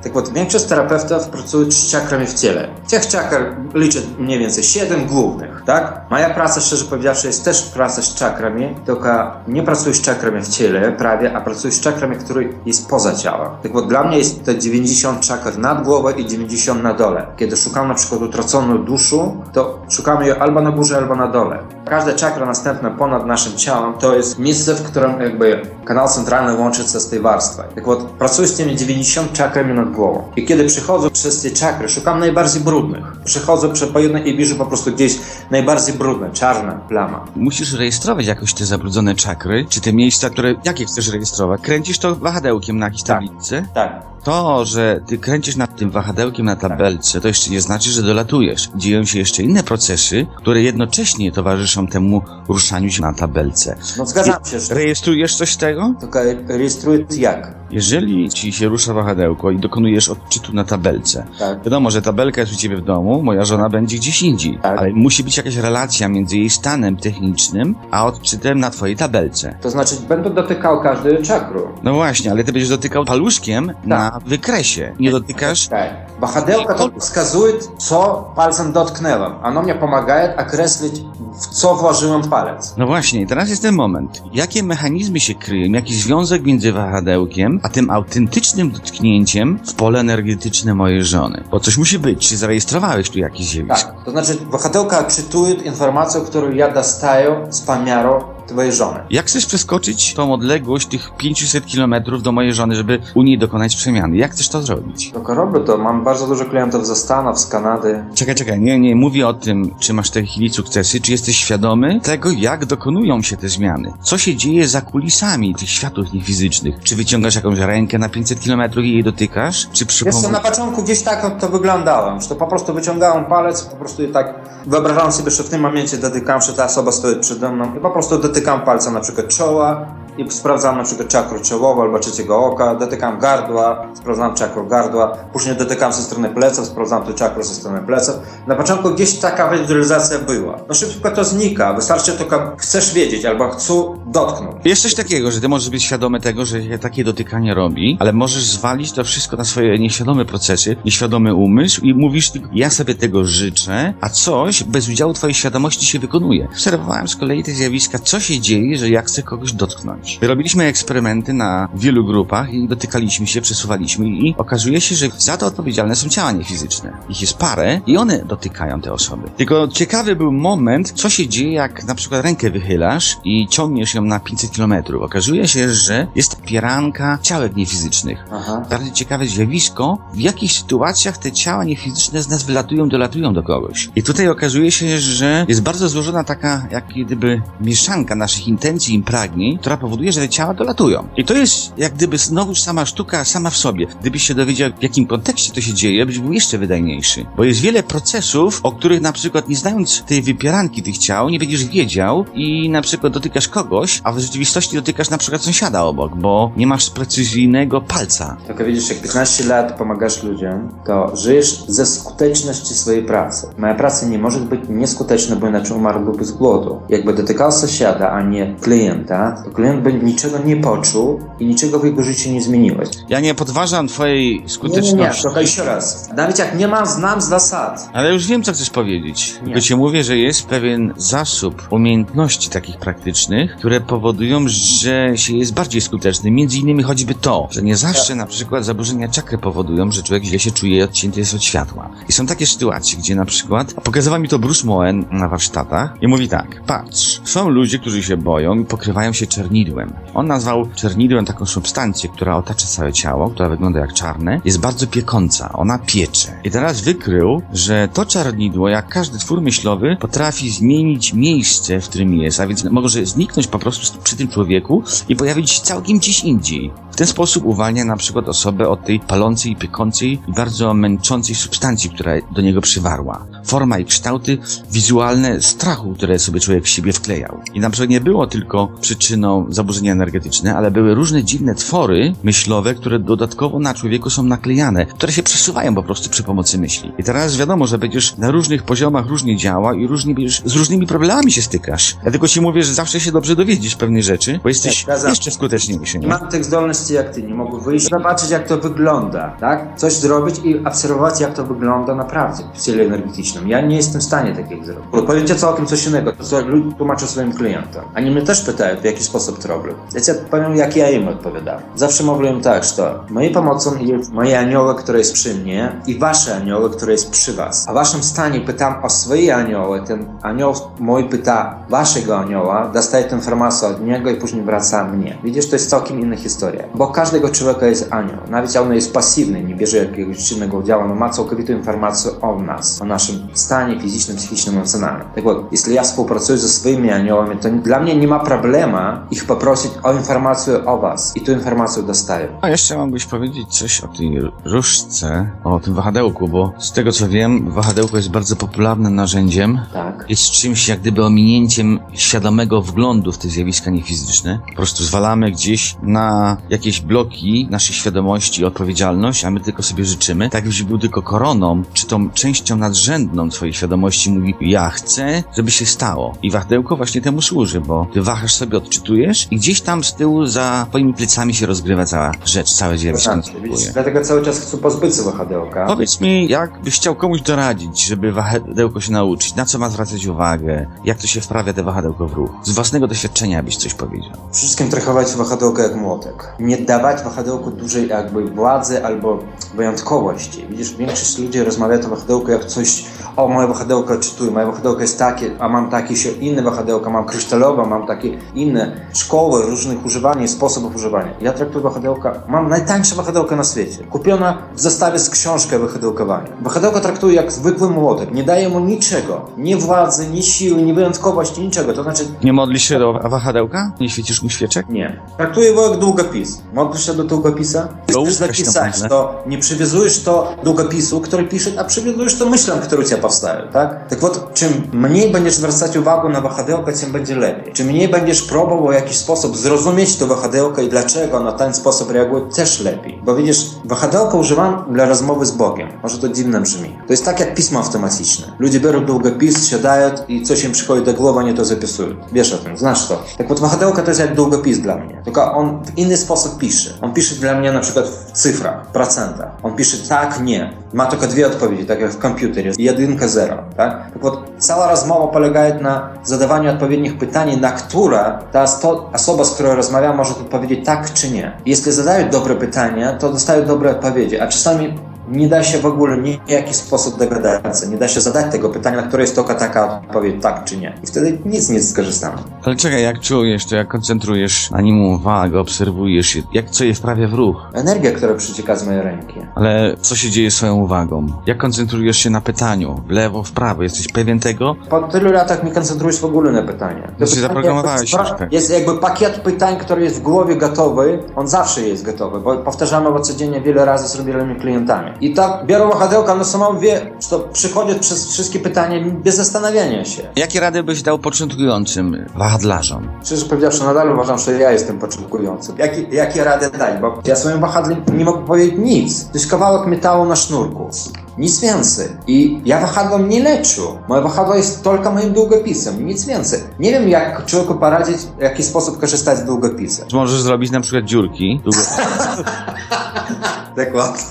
Tak 0.03 0.13
вот, 0.13 0.33
większość 0.33 0.65
terapeutów 0.65 1.29
pracuje 1.29 1.73
z 1.73 1.91
czakrami 1.91 2.27
w 2.27 2.35
ciele. 2.35 2.69
Tych 2.89 3.09
czakr 3.09 3.37
liczę 3.75 3.99
mniej 4.19 4.39
więcej 4.39 4.65
7 4.65 5.07
głównych, 5.07 5.63
tak? 5.67 6.01
Moja 6.11 6.31
praca, 6.31 6.61
szczerze 6.61 6.85
powiedziawszy, 6.85 7.27
jest 7.27 7.45
też 7.45 7.63
praca 7.63 8.03
z 8.03 8.15
czakrami, 8.15 8.75
tylko 8.87 9.31
nie 9.49 9.63
pracuję 9.63 9.95
z 9.95 10.01
czakrami 10.01 10.41
w 10.41 10.49
ciele 10.49 10.93
prawie, 10.93 11.37
a 11.37 11.41
pracuję 11.41 11.73
z 11.73 11.81
czakrami, 11.81 12.17
które 12.17 12.45
jest 12.67 12.89
poza 12.89 13.15
ciałem. 13.15 13.51
Tak 13.63 13.73
вот, 13.73 13.89
dla 13.89 14.05
mnie 14.05 14.19
jest 14.19 14.45
to 14.45 14.55
90 14.59 15.21
czakr 15.21 15.59
nad 15.59 15.85
głową 15.85 16.11
i 16.11 16.27
90 16.27 16.83
na 16.83 16.95
dole. 16.95 17.27
Kiedy 17.37 17.57
szukam 17.57 17.89
na 17.89 17.95
przykład 17.95 18.23
utraconą 18.23 18.85
duszu, 18.85 19.37
to 19.53 19.79
szukamy 19.91 20.27
ją 20.29 20.37
albo 20.37 20.61
na 20.61 20.71
górze, 20.71 20.97
albo 20.97 21.17
na 21.17 21.29
dole. 21.29 21.59
Każda 21.85 22.13
czakra 22.13 22.47
następna 22.47 22.91
ponad 22.91 23.27
naszym 23.27 23.57
ciałem 23.57 23.95
to 23.95 24.17
jest 24.17 24.39
miejsce, 24.39 24.75
w 24.75 24.83
którym 24.83 25.21
jakby 25.21 25.63
kanał 25.85 26.09
centralny 26.09 26.59
łączy 26.59 26.83
się 26.83 27.01
z 27.01 27.09
tej 27.09 27.21
warstwą. 27.21 27.63
Tak 27.75 27.85
вот, 27.87 28.05
pracuję 28.05 28.49
z 28.49 28.57
tymi 28.57 28.77
90 28.77 29.33
czakrami 29.33 29.75
nad 29.75 29.91
głową. 29.93 30.23
I 30.37 30.45
kiedy 30.47 30.65
przychodzę 30.65 31.11
przez 31.11 31.43
te 31.43 31.51
czakry, 31.51 31.89
szukam 31.89 32.21
najbardziej 32.21 32.61
brudnych. 32.63 33.05
Przychodzę 33.25 33.69
przy, 33.73 33.87
po 33.87 33.99
jednej 33.99 34.29
i 34.29 34.37
bierze 34.37 34.55
po 34.55 34.67
prostu 34.67 34.93
gdzieś 34.93 35.19
najbardziej 35.51 35.95
brudne, 35.95 36.31
czarna 36.31 36.73
plama. 36.73 37.25
Musisz 37.37 37.73
rejestrować 37.73 38.27
jakoś 38.27 38.55
te 38.55 38.65
zabrudzone 38.65 39.15
czakry, 39.15 39.67
czy 39.69 39.81
te 39.81 39.93
miejsca, 39.93 40.31
które, 40.31 40.55
jakie 40.65 40.85
chcesz 40.85 41.09
rejestrować. 41.09 41.61
Kręcisz 41.61 41.99
to 41.99 42.17
wahadełkiem 42.17 42.79
na 42.79 42.87
jakiejś 42.87 43.03
Tak. 43.03 43.21
tablicy? 43.21 43.65
Tak. 43.75 44.03
To, 44.28 44.66
że 44.66 45.00
ty 45.08 45.18
kręcisz 45.18 45.56
nad 45.56 45.76
tym 45.76 45.92
wahadełkiem 45.92 46.46
na 46.46 46.56
tabelce, 46.56 47.22
to 47.22 47.28
jeszcze 47.28 47.52
nie 47.52 47.62
znaczy, 47.62 47.92
że 47.92 48.02
dolatujesz. 48.04 48.70
Dzieją 48.76 49.06
się 49.06 49.20
jeszcze 49.20 49.44
inne 49.44 49.64
procesy, 49.64 50.28
które 50.36 50.62
jednocześnie 50.62 51.32
towarzyszą 51.32 51.88
temu 51.88 52.22
ruszaniu 52.50 52.90
się 52.90 53.02
na 53.02 53.14
tabelce. 53.14 53.76
No 53.98 54.06
zgadzam 54.06 54.46
się, 54.46 54.60
że 54.60 54.74
Rejestrujesz 54.74 55.36
coś 55.36 55.54
z 55.54 55.58
tego? 55.58 55.94
tylko 56.00 56.20
rejestruję 56.48 57.06
jak. 57.18 57.56
Jeżeli 57.72 58.30
ci 58.30 58.52
się 58.52 58.68
rusza 58.68 58.94
wahadełko 58.94 59.52
i 59.52 59.60
dokonujesz 59.60 60.10
odczytu 60.10 60.54
na 60.54 60.64
tabelce, 60.64 61.26
Tak. 61.40 61.64
wiadomo, 61.64 61.92
że 61.92 62.02
tabelka 62.02 62.42
jest 62.42 62.54
u 62.54 62.56
ciebie 62.56 62.78
w 62.78 62.82
domu, 62.82 63.24
moja 63.24 63.46
żona 63.46 63.70
będzie 63.70 63.98
gdzieś 63.98 64.22
indziej, 64.22 64.60
Tak. 64.64 64.80
ale 64.80 64.90
musi 64.90 65.24
być 65.24 65.38
jakaś 65.38 65.56
relacja 65.56 66.08
między 66.10 66.38
jej 66.38 66.50
stanem 66.50 66.98
technicznym, 66.98 67.76
a 67.92 68.06
odczytem 68.06 68.60
na 68.60 68.70
twojej 68.70 68.96
tabelce. 68.96 69.58
To 69.62 69.70
znaczy, 69.70 69.96
będę 70.10 70.30
dotykał 70.30 70.82
każdy 70.82 71.22
czakru. 71.24 71.68
No 71.84 71.94
właśnie, 71.94 72.32
ale 72.32 72.44
ty 72.44 72.52
będziesz 72.54 72.70
dotykał 72.70 73.06
paluszkiem 73.06 73.72
na 73.84 74.17
wykresie. 74.26 74.96
Nie 75.00 75.12
dotykasz 75.12 75.68
Tak. 75.68 75.90
Wahadełka 76.20 76.74
to 76.74 76.90
wskazuje, 77.00 77.54
co 77.78 78.32
palcem 78.36 78.72
dotknęłam. 78.72 79.36
Ono 79.44 79.64
mnie 79.64 79.76
pomaga 79.76 80.36
określić, 80.38 80.94
w 81.34 81.48
co 81.48 81.76
włożyłem 81.76 82.22
palec. 82.30 82.74
No 82.78 82.88
właśnie, 82.88 83.28
teraz 83.28 83.50
jest 83.50 83.62
ten 83.62 83.76
moment. 83.76 84.24
Jakie 84.34 84.64
mechanizmy 84.64 85.20
się 85.20 85.36
kryją, 85.36 85.72
jaki 85.72 85.96
związek 85.96 86.44
między 86.44 86.74
wahadełkiem, 86.74 87.60
a 87.64 87.70
tym 87.70 87.90
autentycznym 87.90 88.72
dotknięciem 88.72 89.60
w 89.66 89.74
pole 89.74 90.00
energetyczne 90.00 90.76
mojej 90.76 91.04
żony? 91.04 91.44
Bo 91.52 91.60
coś 91.60 91.78
musi 91.78 92.00
być. 92.00 92.30
Czy 92.30 92.38
zarejestrowałeś 92.38 93.10
tu 93.10 93.20
jakieś 93.20 93.48
zjawisko? 93.50 93.92
Tak. 93.92 94.04
To 94.06 94.12
znaczy, 94.12 94.38
wahadełka 94.52 95.04
czytuje 95.04 95.54
informację, 95.54 96.22
którą 96.22 96.52
ja 96.52 96.72
dostaję 96.74 97.48
z 97.50 97.62
pomiaru 97.62 98.24
twojej 98.48 98.74
żony. 98.74 99.00
Jak 99.10 99.26
chcesz 99.26 99.46
przeskoczyć 99.46 100.14
tą 100.14 100.34
odległość 100.34 100.88
tych 100.88 101.12
500 101.18 101.66
kilometrów 101.66 102.24
do 102.24 102.32
mojej 102.32 102.54
żony, 102.54 102.76
żeby 102.76 103.00
u 103.16 103.24
niej 103.24 103.38
dokonać 103.38 103.76
przemiany? 103.76 104.18
Jak 104.18 104.32
chcesz 104.32 104.50
to 104.50 104.62
zrobić? 104.62 105.12
Tylko 105.12 105.34
robię 105.34 105.60
to. 105.60 105.78
Mam 105.78 106.04
bardzo 106.04 106.28
dużo 106.28 106.46
klientów 106.46 106.88
ze 106.88 106.96
Stanów, 106.96 107.40
z 107.40 107.48
Kanady. 107.48 108.04
Czekaj, 108.16 108.36
czekaj, 108.36 108.60
nie, 108.60 108.80
nie 108.80 108.96
mówię 108.96 109.28
o 109.28 109.34
tym, 109.34 109.76
czy 109.80 109.94
masz 109.94 110.08
w 110.08 110.12
tej 110.12 110.28
chwili 110.28 110.50
sukcesy, 110.50 111.02
czy 111.02 111.12
jesteś 111.12 111.38
świadomy 111.38 112.00
tego, 112.02 112.32
jak 112.32 112.66
dokonują 112.66 113.22
się 113.22 113.38
te 113.38 113.50
zmiany. 113.50 113.94
Co 114.02 114.18
się 114.18 114.36
dzieje 114.36 114.68
za 114.68 114.82
kulisami 114.82 115.56
tych 115.56 115.70
światów 115.70 116.14
niefizycznych? 116.14 116.76
Czy 116.84 116.96
wyciągasz 116.96 117.36
jakąś 117.36 117.60
rękę 117.60 117.98
na 117.98 118.10
500 118.10 118.40
kilometrów 118.40 118.86
i 118.86 118.94
jej 118.94 119.04
dotykasz? 119.04 119.68
Czy 119.74 119.86
przy 119.86 120.06
Wiesz 120.06 120.22
na 120.32 120.40
początku 120.40 120.84
gdzieś 120.84 121.02
tak 121.02 121.40
to 121.40 121.50
wyglądało, 121.50 122.22
że 122.22 122.28
to 122.28 122.36
po 122.36 122.48
prostu 122.48 122.74
wyciągałem 122.74 123.26
palec, 123.26 123.62
po 123.62 123.76
prostu 123.76 124.04
i 124.04 124.08
tak 124.08 124.36
wyobrażałem 124.66 125.12
sobie, 125.12 125.32
że 125.32 125.44
w 125.44 125.50
tym 125.50 125.62
momencie 125.62 125.98
dotykam, 125.98 126.42
że 126.42 126.54
ta 126.54 126.66
osoba 126.66 126.92
stoi 126.92 127.20
przede 127.20 127.52
mną 127.52 127.76
i 127.76 127.80
po 127.80 127.90
prostu 127.90 128.18
dotykam 128.18 128.37
palcem 128.62 128.94
na 128.94 129.00
przykład 129.00 129.28
czoła 129.28 129.86
i 130.18 130.32
sprawdzam 130.32 130.78
na 130.78 130.84
przykład 130.84 131.08
czakrę 131.08 131.40
czołową 131.40 131.82
albo 131.82 132.00
trzeciego 132.00 132.46
oka, 132.46 132.76
dotykam 132.76 133.20
gardła, 133.20 133.88
sprawdzam 133.94 134.36
czakrę 134.36 134.64
gardła, 134.70 135.18
później 135.34 135.56
dotykam 135.56 135.94
ze 135.94 136.02
strony 136.02 136.30
pleców, 136.30 136.66
sprawdzam 136.66 137.04
tu 137.04 137.14
czakrę 137.14 137.44
ze 137.44 137.54
strony 137.54 137.82
pleców. 137.82 138.16
Na 138.48 138.56
początku 138.56 138.90
gdzieś 138.90 139.18
taka 139.20 139.50
wizualizacja 139.50 140.20
była. 140.20 140.60
No 140.70 140.76
szybko 140.76 141.12
to 141.12 141.24
znika, 141.24 141.74
wystarczy 141.74 142.12
tylko 142.12 142.56
chcesz 142.58 142.94
wiedzieć 142.94 143.26
albo 143.26 143.50
chcę 143.50 143.74
dotknąć. 144.08 144.66
Jest 144.66 144.82
coś 144.82 144.96
takiego, 144.96 145.32
że 145.32 145.42
ty 145.42 145.50
możesz 145.50 145.70
być 145.70 145.84
świadomy 145.84 146.20
tego, 146.20 146.46
że 146.46 146.64
się 146.64 146.80
takie 146.80 147.04
dotykanie 147.04 147.54
robi, 147.54 147.98
ale 148.00 148.14
możesz 148.14 148.46
zwalić 148.46 148.92
to 148.92 149.04
wszystko 149.04 149.38
na 149.38 149.44
swoje 149.44 149.80
nieświadome 149.80 150.26
procesy, 150.26 150.76
nieświadomy 150.86 151.34
umysł 151.34 151.82
i 151.82 151.94
mówisz 151.94 152.32
ja 152.54 152.70
sobie 152.70 152.96
tego 152.96 153.26
życzę, 153.26 153.94
a 154.02 154.10
coś 154.10 154.64
bez 154.64 154.90
udziału 154.90 155.14
twojej 155.14 155.34
świadomości 155.34 155.86
się 155.86 156.00
wykonuje. 156.00 156.48
Obserwowałem 156.52 157.08
z 157.08 157.16
kolei 157.16 157.44
te 157.44 157.52
zjawiska, 157.52 158.00
co 158.00 158.20
się 158.20 158.40
dzieje, 158.40 158.78
że 158.78 158.90
ja 158.90 159.02
chcę 159.02 159.24
kogoś 159.24 159.54
dotknąć. 159.54 160.07
Robiliśmy 160.22 160.64
eksperymenty 160.64 161.34
na 161.34 161.70
wielu 161.76 162.06
grupach 162.06 162.54
i 162.54 162.68
dotykaliśmy 162.68 163.28
się, 163.28 163.42
przesuwaliśmy 163.42 164.08
i 164.08 164.36
okazuje 164.38 164.82
się, 164.82 164.96
że 164.96 165.08
za 165.18 165.38
to 165.38 165.46
odpowiedzialne 165.46 165.96
są 165.96 166.10
ciała 166.10 166.32
niefizyczne. 166.32 166.98
Ich 167.10 167.22
jest 167.22 167.38
parę 167.38 167.82
i 167.88 167.98
one 167.98 168.26
dotykają 168.26 168.82
te 168.82 168.94
osoby. 168.94 169.30
Tylko 169.38 169.68
ciekawy 169.68 170.16
był 170.16 170.32
moment, 170.32 170.92
co 170.92 171.10
się 171.10 171.28
dzieje, 171.28 171.54
jak 171.54 171.84
na 171.84 171.96
przykład 171.96 172.24
rękę 172.24 172.50
wychylasz 172.50 173.18
i 173.24 173.48
ciągniesz 173.48 173.94
ją 173.94 174.02
na 174.02 174.20
500 174.20 174.56
km. 174.56 174.74
Okazuje 175.02 175.48
się, 175.48 175.74
że 175.74 176.08
jest 176.16 176.42
pieranka 176.42 177.20
ciałek 177.22 177.56
niefizycznych. 177.56 178.26
Aha. 178.32 178.66
Bardzo 178.70 178.92
ciekawe 178.92 179.26
zjawisko, 179.26 179.98
w 180.14 180.20
jakich 180.20 180.52
sytuacjach 180.52 181.18
te 181.18 181.32
ciała 181.32 181.64
niefizyczne 181.64 182.22
z 182.22 182.30
nas 182.30 182.44
wylatują, 182.44 182.90
dolatują 182.90 183.34
do 183.34 183.44
kogoś. 183.44 183.90
I 183.96 184.04
tutaj 184.04 184.28
okazuje 184.28 184.72
się, 184.72 185.00
że 185.00 185.46
jest 185.48 185.62
bardzo 185.62 185.90
złożona 185.90 186.24
taka, 186.24 186.68
jak 186.72 186.88
gdyby, 187.06 187.42
mieszanka 187.62 188.16
naszych 188.16 188.48
intencji 188.48 188.96
i 188.96 189.04
pragnień, 189.04 189.58
która 189.58 189.78
powoduje, 189.78 189.97
że 190.10 190.22
te 190.22 190.30
ciała 190.30 190.54
dolatują. 190.54 191.08
I 191.18 191.26
to 191.26 191.34
jest 191.34 191.74
jak 191.78 191.94
gdyby 191.94 192.18
znowu 192.18 192.56
sama 192.56 192.86
sztuka 192.86 193.26
sama 193.26 193.50
w 193.50 193.58
sobie. 193.58 193.88
Gdybyś 194.02 194.24
się 194.24 194.36
dowiedział, 194.36 194.72
w 194.80 194.84
jakim 194.84 195.08
kontekście 195.08 195.54
to 195.54 195.62
się 195.62 195.74
dzieje, 195.74 196.06
byś 196.06 196.20
był 196.20 196.34
jeszcze 196.34 196.58
wydajniejszy. 196.58 197.26
Bo 197.38 197.44
jest 197.44 197.60
wiele 197.62 197.84
procesów, 197.84 198.60
o 198.64 198.72
których 198.72 199.02
na 199.02 199.12
przykład 199.12 199.50
nie 199.50 199.56
znając 199.56 200.04
tej 200.04 200.22
wypieranki 200.22 200.84
tych 200.84 200.98
ciał, 200.98 201.30
nie 201.30 201.40
będziesz 201.40 201.66
wiedział 201.66 202.26
i 202.34 202.70
na 202.70 202.82
przykład 202.82 203.14
dotykasz 203.14 203.48
kogoś, 203.48 204.02
a 204.04 204.12
w 204.12 204.20
rzeczywistości 204.20 204.76
dotykasz 204.76 205.10
na 205.10 205.18
przykład 205.18 205.42
sąsiada 205.42 205.84
obok, 205.84 206.16
bo 206.16 206.52
nie 206.58 206.68
masz 206.68 206.90
precyzyjnego 206.90 207.82
palca. 207.82 208.38
Tylko 208.48 208.66
widzisz, 208.66 208.90
jak 208.90 209.02
15 209.02 209.44
lat 209.44 209.78
pomagasz 209.78 210.24
ludziom, 210.24 210.70
to 210.86 211.18
żyjesz 211.18 211.64
ze 211.68 211.86
skuteczności 211.86 212.74
swojej 212.74 213.04
pracy. 213.04 213.48
Moja 213.58 213.76
praca 213.76 214.06
nie 214.06 214.20
może 214.20 214.40
być 214.40 214.62
nieskuteczna, 214.70 215.36
bo 215.36 215.48
inaczej 215.48 215.78
umarłby 215.78 216.26
z 216.26 216.32
głodu. 216.32 216.82
Jakby 216.90 217.14
dotykał 217.14 217.52
sąsiada, 217.52 218.12
a 218.12 218.22
nie 218.22 218.56
klienta, 218.62 219.44
to 219.46 219.52
klient 219.52 219.84
by 219.94 219.94
niczego 219.94 220.40
nie 220.40 220.58
poczuł 220.58 221.20
i 221.40 221.46
niczego 221.46 221.80
w 221.80 221.86
jego 221.86 222.04
życiu 222.04 222.32
nie 222.32 222.42
zmieniłeś. 222.42 222.90
Ja 223.10 223.20
nie 223.20 223.36
podważam 223.36 223.88
twojej 223.88 224.30
Nie, 224.30 224.36
nie, 224.36 224.44
nie, 224.44 224.50
skuteczności. 224.50 225.24
tylko 225.24 225.42
jeszcze 225.42 225.66
raz. 225.66 226.10
Nawet 226.16 226.40
jak 226.40 226.60
nie 226.60 226.68
mam, 226.68 226.86
znam 226.86 227.22
zasad. 227.22 227.90
Ale 227.94 228.14
już 228.14 228.28
wiem, 228.28 228.44
co 228.44 228.54
chcesz 228.54 228.70
powiedzieć. 228.70 229.40
Tylko 229.44 229.62
ci 229.62 229.76
mówię, 229.76 230.04
że 230.04 230.18
jest 230.18 230.46
pewien 230.46 230.94
zasób 230.98 231.68
umiejętności 231.70 232.50
takich 232.50 232.78
praktycznych, 232.78 233.56
które 233.58 233.82
powodują, 233.82 234.46
że 234.48 235.18
się 235.18 235.38
jest 235.38 235.54
bardziej 235.54 235.82
skuteczny. 235.82 236.32
Między 236.32 236.58
innymi 236.58 236.84
choćby 236.84 237.16
to, 237.16 237.48
że 237.52 237.62
nie 237.62 237.76
zawsze 237.76 238.16
na 238.16 238.26
przykład 238.26 238.66
zaburzenia 238.66 239.08
czakry 239.08 239.38
powodują, 239.38 239.92
że 239.92 240.04
człowiek 240.04 240.24
źle 240.24 240.40
się 240.40 240.52
czuje 240.52 240.78
i 240.78 240.82
odcięty 240.82 241.20
jest 241.20 241.34
od 241.34 241.44
światła. 241.44 241.90
I 242.10 242.12
są 242.14 242.26
takie 242.26 242.46
sytuacje, 242.48 242.98
gdzie 242.98 243.16
na 243.16 243.26
przykład, 243.26 243.74
pokazywał 243.74 244.20
mi 244.20 244.28
to 244.30 244.40
Bruce 244.40 244.68
Moen 244.68 245.06
na 245.12 245.28
warsztatach 245.28 245.94
i 246.02 246.08
mówi 246.08 246.28
tak, 246.30 246.62
patrz, 246.68 247.22
są 247.24 247.50
ludzie, 247.50 247.80
którzy 247.80 248.04
się 248.04 248.18
boją 248.18 248.56
i 248.60 248.66
pokrywają 248.66 249.14
się 249.14 249.28
czernidłem. 249.28 249.77
Czernidłem. 249.78 249.94
On 250.14 250.28
nazwał 250.28 250.68
czernidłem 250.76 251.26
taką 251.26 251.46
substancję, 251.46 252.10
która 252.10 252.38
otacza 252.38 252.68
całe 252.68 252.94
ciało, 252.94 253.30
która 253.30 253.50
wygląda 253.50 253.80
jak 253.80 253.94
czarne, 253.94 254.42
jest 254.46 254.60
bardzo 254.60 254.88
piekąca, 254.88 255.54
ona 255.54 255.80
piecze. 255.80 256.42
I 256.44 256.52
teraz 256.52 256.82
wykrył, 256.82 257.42
że 257.54 257.88
to 257.94 258.06
czarnidło, 258.06 258.70
jak 258.70 258.88
każdy 258.88 259.20
twór 259.20 259.42
myślowy, 259.42 259.98
potrafi 260.00 260.50
zmienić 260.50 261.14
miejsce, 261.14 261.82
w 261.82 261.90
którym 261.90 262.14
jest, 262.14 262.40
a 262.40 262.48
więc 262.48 262.64
może 262.64 263.06
zniknąć 263.06 263.48
po 263.48 263.60
prostu 263.60 264.02
przy 264.04 264.16
tym 264.16 264.28
człowieku 264.28 264.84
i 265.10 265.16
pojawić 265.16 265.52
się 265.52 265.62
całkiem 265.62 265.98
gdzieś 265.98 266.24
indziej. 266.24 266.72
W 266.98 267.00
ten 267.00 267.08
sposób 267.08 267.46
uwalnia 267.46 267.86
na 267.86 267.98
przykład 267.98 268.30
osobę 268.30 268.70
od 268.70 268.86
tej 268.86 269.00
palącej, 269.00 269.56
piekącej 269.56 270.20
i 270.28 270.34
bardzo 270.34 270.74
męczącej 270.74 271.36
substancji, 271.36 271.90
która 271.90 272.12
do 272.32 272.42
niego 272.42 272.62
przywarła. 272.62 273.26
Forma 273.46 273.80
i 273.80 273.86
kształty 273.86 274.38
wizualne 274.72 275.42
strachu, 275.42 275.94
które 275.94 276.20
sobie 276.20 276.40
człowiek 276.40 276.64
w 276.64 276.70
siebie 276.70 276.94
wklejał. 276.94 277.40
I 277.54 277.60
na 277.60 277.70
przykład 277.70 277.90
nie 277.90 278.02
było 278.02 278.28
tylko 278.28 278.68
przyczyną 278.82 279.46
zaburzenia 279.50 279.92
energetyczne, 279.92 280.56
ale 280.56 280.72
były 280.72 280.94
różne 280.96 281.24
dziwne 281.24 281.56
twory 281.56 282.14
myślowe, 282.24 282.76
które 282.76 283.00
dodatkowo 283.00 283.60
na 283.60 283.74
człowieku 283.74 284.10
są 284.10 284.24
naklejane, 284.24 284.86
które 284.86 285.14
się 285.14 285.24
przesuwają 285.24 285.76
po 285.76 285.84
prostu 285.84 286.10
przy 286.10 286.24
pomocy 286.24 286.58
myśli. 286.58 286.92
I 286.98 287.04
teraz 287.04 287.38
wiadomo, 287.38 287.68
że 287.68 287.78
będziesz 287.78 288.18
na 288.18 288.32
różnych 288.32 288.64
poziomach 288.64 289.06
różnie 289.08 289.38
działa 289.38 289.74
i 289.76 289.88
różnie 289.88 290.14
będziesz, 290.14 290.42
z 290.46 290.56
różnymi 290.56 290.88
problemami 290.88 291.32
się 291.32 291.42
stykasz. 291.42 291.96
Dlatego 292.04 292.28
ci 292.28 292.42
mówię, 292.42 292.64
że 292.64 292.74
zawsze 292.74 293.00
się 293.00 293.12
dobrze 293.12 293.36
dowiedzieć 293.36 293.76
pewnych 293.76 294.04
rzeczy, 294.04 294.40
bo 294.44 294.50
jesteś 294.50 294.86
Tak, 294.86 295.10
jeszcze 295.10 295.32
skuteczniejszy. 295.32 296.00
Nie 296.00 296.08
Nie? 296.08 296.08
mam 296.08 296.28
tych 296.30 296.46
zdolności 296.46 296.87
jak 296.94 297.10
ty, 297.10 297.24
nie 297.24 297.34
mogę 297.34 297.60
wyjść, 297.60 297.90
zobaczyć 297.90 298.30
jak 298.30 298.48
to 298.48 298.58
wygląda, 298.58 299.36
tak? 299.40 299.66
Coś 299.76 299.94
zrobić 299.94 300.40
i 300.44 300.66
obserwować 300.66 301.20
jak 301.22 301.34
to 301.34 301.44
wygląda 301.44 301.96
naprawdę 301.96 302.44
w 302.54 302.62
ciele 302.62 302.84
energetycznym. 302.84 303.48
Ja 303.48 303.62
nie 303.62 303.76
jestem 303.76 304.02
w 304.02 304.04
stanie 304.04 304.36
takiego 304.36 304.66
zrobić. 304.66 304.86
Bo 304.92 305.02
Powiedzcie 305.04 305.36
całkiem 305.36 305.66
coś 305.66 305.88
innego, 305.88 306.12
to 306.12 306.24
co 306.24 306.42
ludzie 306.42 306.76
tłumaczą 306.78 307.08
swoim 307.08 307.34
klientom. 307.34 307.84
Oni 307.98 308.12
mnie 308.12 308.22
też 308.22 308.42
pytają, 308.42 308.78
w 308.82 308.84
jaki 308.84 309.04
sposób 309.04 309.40
to 309.40 309.48
robią. 309.48 309.74
Ja 309.94 310.02
ci 310.02 310.12
powiem, 310.32 310.56
jak 310.56 310.76
ja 310.76 310.90
im 310.90 311.08
odpowiadam. 311.08 311.60
Zawsze 311.76 312.04
mówię 312.04 312.42
tak, 312.44 312.64
że 312.64 313.00
moją 313.10 313.34
pomocą 313.34 313.78
jest 313.80 314.12
moje 314.12 314.40
anioły, 314.40 314.76
które 314.76 315.00
jest 315.00 315.14
przy 315.14 315.36
mnie 315.36 315.82
i 315.88 316.00
wasze 316.00 316.36
anioły, 316.36 316.70
które 316.70 316.92
jest 316.92 317.12
przy 317.12 317.34
was. 317.34 317.68
A 317.68 317.72
w 317.72 317.76
waszym 317.76 318.04
stanie 318.04 318.42
pytam 318.42 318.84
o 318.84 318.90
swoje 318.90 319.36
anioły, 319.36 319.82
ten 319.88 320.06
anioł 320.22 320.54
mój 320.80 321.04
pyta 321.04 321.56
waszego 321.70 322.18
anioła, 322.18 322.68
dostaje 322.74 323.04
tę 323.04 323.16
informację 323.16 323.68
od 323.68 323.86
niego 323.86 324.10
i 324.10 324.16
później 324.16 324.44
wraca 324.44 324.84
mnie. 324.84 325.18
Widzisz, 325.24 325.50
to 325.50 325.56
jest 325.56 325.70
całkiem 325.70 326.00
inna 326.00 326.16
historia 326.16 326.64
Bo 326.77 326.87
każdego 326.87 327.29
człowieka 327.29 327.67
jest 327.67 327.93
anioł. 327.93 328.19
Nawet 328.31 328.57
on 328.57 328.75
jest 328.75 328.95
pasywny, 328.95 329.45
nie 329.45 329.55
bierze 329.55 329.79
jakiegoś 329.79 330.19
czynnego 330.19 330.57
udziału, 330.57 330.85
on 330.85 330.99
ma 330.99 331.11
całkowitą 331.11 331.53
informację 331.53 332.11
o 332.21 332.39
nas, 332.41 332.83
o 332.83 332.85
naszym 332.85 333.29
stanie 333.35 333.81
fizycznym, 333.81 334.17
psychicznym, 334.17 334.57
emocjonalnym. 334.57 335.07
Tak 335.15 335.25
вот, 335.25 335.49
jeśli 335.53 335.75
ja 335.75 335.83
współpracuję 335.83 336.39
ze 336.39 336.49
swoimi 336.49 336.91
aniołami, 336.91 337.37
to 337.37 337.51
dla 337.51 337.81
mnie 337.81 337.97
nie 337.97 338.09
ma 338.09 338.19
problemu 338.19 338.63
ich 339.11 339.25
poprosić 339.25 339.73
o 339.83 339.93
informację 339.93 340.65
o 340.65 340.79
was. 340.79 341.17
I 341.17 341.21
tę 341.21 341.33
informację 341.33 341.83
dostaję. 341.83 342.29
A 342.41 342.49
jeszcze 342.49 342.79
mógłbyś 342.79 343.07
powiedzieć 343.07 343.59
coś 343.59 343.81
o 343.81 343.89
tej 343.89 344.21
różdżce, 344.45 345.31
o 345.45 345.61
tym 345.61 345.75
wahadełku, 345.75 346.29
bo 346.29 346.53
z 346.59 346.73
tego 346.73 346.93
co 346.93 347.09
wiem, 347.09 347.51
wahadełko 347.51 347.97
jest 347.97 348.11
bardzo 348.11 348.37
popularnym 348.37 348.95
narzędziem. 348.95 349.61
Tak. 349.73 350.05
Jest 350.09 350.31
czymś 350.31 350.69
jak 350.69 350.81
gdyby 350.81 351.05
ominięciem 351.05 351.81
świadomego 351.93 352.63
wglądu 352.63 353.13
w 353.13 353.19
te 353.19 353.29
zjawiska 353.29 353.71
niefizyczne. 353.71 354.39
Po 354.49 354.57
prostu 354.57 354.85
zwalamy 354.85 355.31
gdzieś 355.31 355.77
na 355.83 356.37
jakieś 356.51 356.66
bloki 356.82 357.48
naszej 357.52 357.76
świadomości 357.76 358.46
odpowiedzialność, 358.46 359.26
a 359.26 359.32
my 359.32 359.40
tylko 359.40 359.64
sobie 359.64 359.86
życzymy. 359.86 360.30
Tak 360.30 360.34
jakbyś 360.34 360.64
był 360.64 360.78
tylko 360.80 361.02
koroną, 361.02 361.64
czy 361.74 361.88
tą 361.88 362.10
częścią 362.10 362.58
nadrzędną 362.58 363.30
twojej 363.30 363.54
świadomości 363.54 364.12
mówi, 364.12 364.36
ja 364.42 364.70
chcę, 364.70 365.24
żeby 365.38 365.52
się 365.52 365.66
stało. 365.66 366.14
I 366.24 366.32
wahadełko 366.32 366.78
właśnie 366.78 367.02
temu 367.02 367.22
służy, 367.22 367.62
bo 367.62 367.88
ty 367.94 368.02
wahasz 368.02 368.36
sobie, 368.36 368.58
odczytujesz 368.58 369.28
i 369.32 369.36
gdzieś 369.36 369.62
tam 369.62 369.84
z 369.84 369.94
tyłu 369.96 370.26
za 370.26 370.66
twoimi 370.70 370.94
plecami 370.94 371.34
się 371.34 371.46
rozgrywa 371.46 371.86
cała 371.86 372.12
rzecz, 372.26 372.54
całe 372.54 372.78
zjawisko 372.78 373.12
Tak, 373.12 373.42
widzisz, 373.42 373.74
dlatego 373.74 374.02
cały 374.02 374.26
czas 374.26 374.40
chcę 374.40 374.58
pozbyć 374.58 374.96
się 374.96 375.02
wahadełka. 375.02 375.66
Powiedz 375.66 376.02
mi, 376.02 376.28
jak 376.28 376.62
byś 376.62 376.76
chciał 376.76 376.96
komuś 376.96 377.22
doradzić, 377.22 377.86
żeby 377.86 378.12
wahadełko 378.12 378.82
się 378.82 378.92
nauczyć, 378.92 379.36
na 379.36 379.46
co 379.46 379.60
ma 379.60 379.70
zwracać 379.70 380.06
uwagę, 380.06 380.68
jak 380.86 380.98
to 380.98 381.08
się 381.08 381.22
wprawia 381.22 381.54
te 381.54 381.64
wahadełko 381.64 382.08
w 382.08 382.14
ruch? 382.14 382.32
Z 382.44 382.52
własnego 382.52 382.88
doświadczenia 382.88 383.44
byś 383.44 383.58
coś 383.58 383.74
powiedział. 383.74 384.12
Wszystkim 384.32 384.70
traktować 384.70 385.08
wahadełko 385.08 385.62
jak 385.62 385.76
młotek. 385.76 386.34
Nie 386.40 386.57
dawać 386.66 387.02
wahadełku 387.04 387.52
dużej 387.52 387.88
jakby 387.88 388.26
władzy 388.26 388.86
albo 388.86 389.20
wyjątkowości. 389.56 390.46
Widzisz, 390.50 390.76
większość 390.76 391.18
ludzi 391.18 391.44
rozmawia 391.44 391.78
o 391.86 391.90
wahadełku 391.90 392.32
jak 392.32 392.46
coś, 392.46 392.86
o 393.16 393.28
moje 393.28 393.48
wahadełko 393.48 393.98
czytuję, 393.98 394.32
moje 394.32 394.46
wahadełko 394.46 394.82
jest 394.82 395.00
takie, 395.00 395.32
a 395.40 395.50
mam 395.50 395.70
takie 395.70 395.96
się 395.96 396.10
inne 396.10 396.42
wahadełka, 396.42 396.90
mam 396.90 397.06
kryształowe, 397.06 397.66
mam 397.66 397.88
takie 397.88 398.18
inne 398.36 398.72
szkoły 398.94 399.42
różnych 399.42 399.86
używania 399.86 400.28
sposobów 400.28 400.76
używania. 400.76 401.14
Ja 401.22 401.34
traktuję 401.34 401.64
wahadełka, 401.64 402.14
mam 402.28 402.50
najtańsze 402.50 402.96
wahadełko 402.96 403.36
na 403.36 403.44
świecie. 403.44 403.84
Kupiona 403.90 404.38
w 404.56 404.60
zestawie 404.60 405.00
z 405.00 405.10
książką 405.10 405.60
wahadełkowania. 405.60 406.28
Wahadełko 406.42 406.80
traktuję 406.80 407.16
jak 407.16 407.32
zwykły 407.32 407.70
młotek, 407.70 408.14
nie 408.14 408.24
daje 408.24 408.50
mu 408.50 408.60
niczego. 408.60 409.26
Nie 409.38 409.58
władzy, 409.58 410.08
ni 410.08 410.24
siły, 410.24 410.62
ni 410.62 410.74
wyjątkowości, 410.74 411.42
niczego. 411.42 411.74
To 411.74 411.84
znaczy 411.84 412.04
Nie 412.24 412.34
modlisz 412.34 412.64
się 412.64 412.80
do 412.80 412.94
wahadełka? 412.94 413.72
Nie 413.80 413.90
świecisz 413.90 414.24
mu 414.24 414.30
świeczek? 414.30 414.70
nie. 414.70 415.02
Traktuję 415.18 415.54
go 415.54 415.70
jak 415.70 415.80
długopis 415.80 416.37
Modlisz 416.55 416.87
się 416.87 416.95
do 416.95 417.05
długopisa? 417.05 417.63
Do 417.63 417.69
Chcesz 417.85 417.97
łóżka 417.97 418.35
się 418.35 418.45
zapisać 418.45 418.81
tam 418.81 418.89
to, 418.89 419.23
nie 419.27 419.39
przywiązujesz 419.39 420.03
to 420.03 420.37
długopisu, 420.45 421.01
który 421.01 421.25
pisze, 421.25 421.51
a 421.59 421.65
przywiązujesz 421.65 422.19
to 422.19 422.27
myślom, 422.31 422.61
które 422.61 422.83
u 422.83 422.85
Ciebie 422.85 423.03
powstają, 423.03 423.49
tak? 423.53 423.89
Tak 423.89 424.01
вот, 424.01 424.35
czym 424.35 424.69
mniej 424.73 425.11
będziesz 425.11 425.35
zwracać 425.35 425.77
uwagę 425.77 426.09
na 426.09 426.21
wahadełko, 426.21 426.73
tym 426.73 426.93
będzie 426.93 427.17
lepiej. 427.17 427.53
Czym 427.53 427.67
mniej 427.67 427.89
będziesz 427.89 428.23
próbował 428.23 428.69
w 428.69 428.73
jakiś 428.73 428.97
sposób 428.97 429.37
zrozumieć 429.37 429.97
to 429.97 430.07
wahadełko 430.07 430.63
i 430.63 430.69
dlaczego 430.69 431.21
na 431.21 431.33
ten 431.33 431.55
sposób 431.55 431.91
reaguje, 431.91 432.25
też 432.37 432.61
lepiej. 432.61 432.99
Bo 433.05 433.15
widzisz, 433.15 433.51
wahadełko 433.65 434.19
używam 434.19 434.65
dla 434.71 434.85
rozmowy 434.85 435.27
z 435.27 435.31
Bogiem. 435.31 435.69
Może 435.83 435.99
to 435.99 436.09
dziwne 436.09 436.41
brzmi. 436.41 436.79
To 436.87 436.93
jest 436.93 437.05
tak 437.05 437.21
jak 437.21 437.35
pismo 437.35 437.61
automatyczne. 437.61 438.33
Ludzie 438.39 438.61
biorą 438.61 438.85
długopis, 438.85 439.49
siadają 439.49 439.91
i 440.09 440.23
coś 440.23 440.45
im 440.45 440.53
przychodzi 440.53 440.85
do 440.85 440.95
głowy, 440.95 441.19
oni 441.19 441.35
to 441.35 441.45
zapisują. 441.45 441.95
Wiesz 442.13 442.33
o 442.33 442.39
tym, 442.39 442.57
znasz 442.57 442.89
to. 442.89 443.03
Tak 443.19 443.29
вот, 443.29 443.41
wahadełko 443.41 443.83
to 443.83 443.89
jest 443.89 444.01
jak 444.01 444.15
długopis 444.15 444.59
dla 444.59 444.77
mnie. 444.77 445.03
Tylko 445.05 445.33
on 445.33 445.65
w 445.65 445.79
inny 445.79 445.97
sposób 445.97 446.26
pisze. 446.39 446.71
On 446.81 446.93
pisze 446.93 447.15
dla 447.15 447.35
mnie 447.35 447.53
na 447.53 447.61
przykład 447.61 447.87
w 447.89 448.13
cyfrach, 448.13 448.67
procentach. 448.67 449.29
On 449.43 449.57
pisze 449.57 449.89
tak, 449.89 450.21
nie. 450.21 450.53
Ma 450.73 450.87
tylko 450.87 451.07
dwie 451.07 451.27
odpowiedzi, 451.27 451.65
tak 451.65 451.81
jak 451.81 451.91
w 451.91 451.99
komputerze. 451.99 452.51
Jedynka, 452.59 453.09
zero, 453.09 453.37
tak? 453.57 453.93
Tak 453.93 454.03
вот, 454.03 454.23
cała 454.39 454.71
rozmowa 454.71 455.07
polega 455.07 455.55
na 455.61 455.89
zadawaniu 456.05 456.51
odpowiednich 456.51 456.99
pytań, 456.99 457.41
na 457.41 457.53
które 457.53 458.19
ta 458.33 458.47
sto, 458.47 458.91
osoba, 458.93 459.25
z 459.25 459.31
którą 459.31 459.55
rozmawiam, 459.55 459.97
może 459.97 460.11
odpowiedzieć 460.11 460.67
tak 460.67 460.93
czy 460.93 461.11
nie. 461.11 461.33
Jeśli 461.47 461.73
zadają 461.73 462.11
dobre 462.11 462.35
pytania, 462.35 462.93
to 462.93 463.13
dostają 463.13 463.47
dobre 463.47 463.71
odpowiedzi, 463.71 464.21
a 464.21 464.27
czasami 464.27 464.79
nie 465.10 465.28
da 465.28 465.44
się 465.44 465.58
w 465.60 465.66
ogóle 465.66 465.98
w 465.98 466.30
jaki 466.30 466.54
sposób 466.54 467.00
dogadać 467.00 467.62
się. 467.62 467.68
Nie 467.68 467.78
da 467.78 467.88
się 467.88 468.02
zadać 468.02 468.32
tego 468.32 468.50
pytania, 468.50 468.78
na 468.78 468.84
które 468.88 469.04
jest 469.04 469.16
tylko 469.16 469.34
taka 469.36 469.82
odpowiedź 469.82 470.16
tak 470.22 470.44
czy 470.46 470.58
nie. 470.58 470.78
I 470.84 470.88
wtedy 470.88 471.18
nic 471.26 471.50
nie 471.50 471.62
skorzystamy. 471.62 472.18
Ale 472.44 472.56
czekaj, 472.56 472.84
jak 472.84 473.00
czujesz 473.00 473.46
to, 473.46 473.56
jak 473.56 473.68
koncentrujesz 473.68 474.52
na 474.52 474.62
nim 474.62 474.86
uwagę, 474.86 475.40
obserwujesz, 475.40 476.16
je, 476.16 476.24
jak 476.34 476.50
co 476.50 476.64
je 476.64 476.74
wprawia 476.74 477.08
w 477.08 477.14
ruch? 477.14 477.50
Energia, 477.54 477.92
która 477.92 478.14
przycieka 478.14 478.56
z 478.56 478.66
mojej 478.66 478.82
ręki. 478.82 479.20
Ale 479.36 479.76
co 479.82 479.96
się 479.96 480.10
dzieje 480.10 480.32
z 480.32 480.36
swoją 480.36 480.56
uwagą? 480.56 481.08
Jak 481.26 481.38
koncentrujesz 481.38 481.98
się 481.98 482.10
na 482.10 482.22
pytaniu? 482.22 482.82
W 482.88 482.92
lewo, 482.92 483.24
w 483.24 483.32
prawo? 483.32 483.64
Jesteś 483.64 483.88
pewien 483.88 484.20
tego? 484.20 484.56
Po 484.70 484.82
tylu 484.82 485.12
latach 485.12 485.44
nie 485.44 485.52
koncentrujesz 485.52 486.00
w 486.00 486.06
ogóle 486.06 486.32
na 486.32 486.42
pytania. 486.42 486.82
To 486.82 486.88
Znaczy, 486.88 486.98
pytanie 486.98 487.22
zaprogramowałeś 487.22 487.94
jest, 487.94 488.10
się, 488.10 488.16
tak. 488.18 488.34
jest 488.34 488.50
jakby 488.50 488.78
pakiet 488.78 489.14
pytań, 489.22 489.58
który 489.58 489.84
jest 489.84 489.96
w 490.00 490.02
głowie 490.02 490.36
gotowy, 490.36 491.00
on 491.16 491.28
zawsze 491.28 491.62
jest 491.62 491.86
gotowy, 491.86 492.20
bo 492.20 492.38
powtarzamy 492.38 492.92
go 492.92 493.00
codziennie 493.00 493.42
wiele 493.42 493.66
razy 493.66 493.88
z 493.88 493.96
robionymi 493.96 494.36
klientami. 494.36 494.92
I 495.02 495.14
tak 495.14 495.46
biorą 495.46 495.70
wahadełka, 495.70 496.16
no 496.16 496.26
samo 496.26 496.54
wie, 496.54 496.92
że 497.04 497.10
to 497.10 497.20
przychodzi 497.20 497.80
przez 497.80 498.12
wszystkie 498.12 498.40
pytania 498.40 498.80
bez 499.04 499.16
zastanawiania 499.16 499.86
się. 499.86 500.04
Jakie 500.16 500.40
rady 500.40 500.64
byś 500.64 500.82
dał 500.82 501.00
początkującym 501.00 502.06
wahadlarzom? 502.16 502.90
Szczerze 503.04 503.26
powiedziawszy, 503.26 503.64
nadal 503.64 503.92
uważam, 503.92 504.20
że 504.20 504.32
ja 504.32 504.52
jestem 504.52 504.80
początkującym. 504.80 505.58
Jakie, 505.58 505.82
jakie 505.82 506.24
rady 506.24 506.50
dać? 506.58 506.82
Bo 506.82 507.02
ja 507.06 507.16
swoim 507.16 507.40
wahadlem 507.40 507.84
nie 507.98 508.06
mogę 508.06 508.26
powiedzieć 508.26 508.56
nic. 508.58 509.06
To 509.06 509.12
jest 509.14 509.32
kawałek 509.32 509.68
metalu 509.68 510.06
na 510.06 510.16
sznurku. 510.16 510.70
Nic 511.18 511.40
więcej. 511.40 511.88
I 512.08 512.42
ja 512.46 512.60
wahadłem 512.60 513.10
nie 513.10 513.24
leczę. 513.24 513.62
Moje 513.88 514.02
wahadło 514.02 514.36
jest 514.36 514.64
tylko 514.64 514.92
moim 514.92 515.14
długopisem. 515.14 515.86
Nic 515.86 516.06
więcej. 516.06 516.40
Nie 516.60 516.72
wiem, 516.72 516.90
jak 516.90 517.26
człowieku 517.26 517.56
poradzić, 517.56 517.98
w 517.98 518.22
jaki 518.22 518.44
sposób 518.44 518.80
korzystać 518.80 519.18
z 519.18 519.26
długopisem. 519.26 519.88
Możesz 519.94 520.22
zrobić 520.22 520.52
na 520.52 520.62
przykład 520.62 520.86
dziurki. 520.86 521.42
Długo... 521.44 521.60
Dokładnie. 523.66 524.04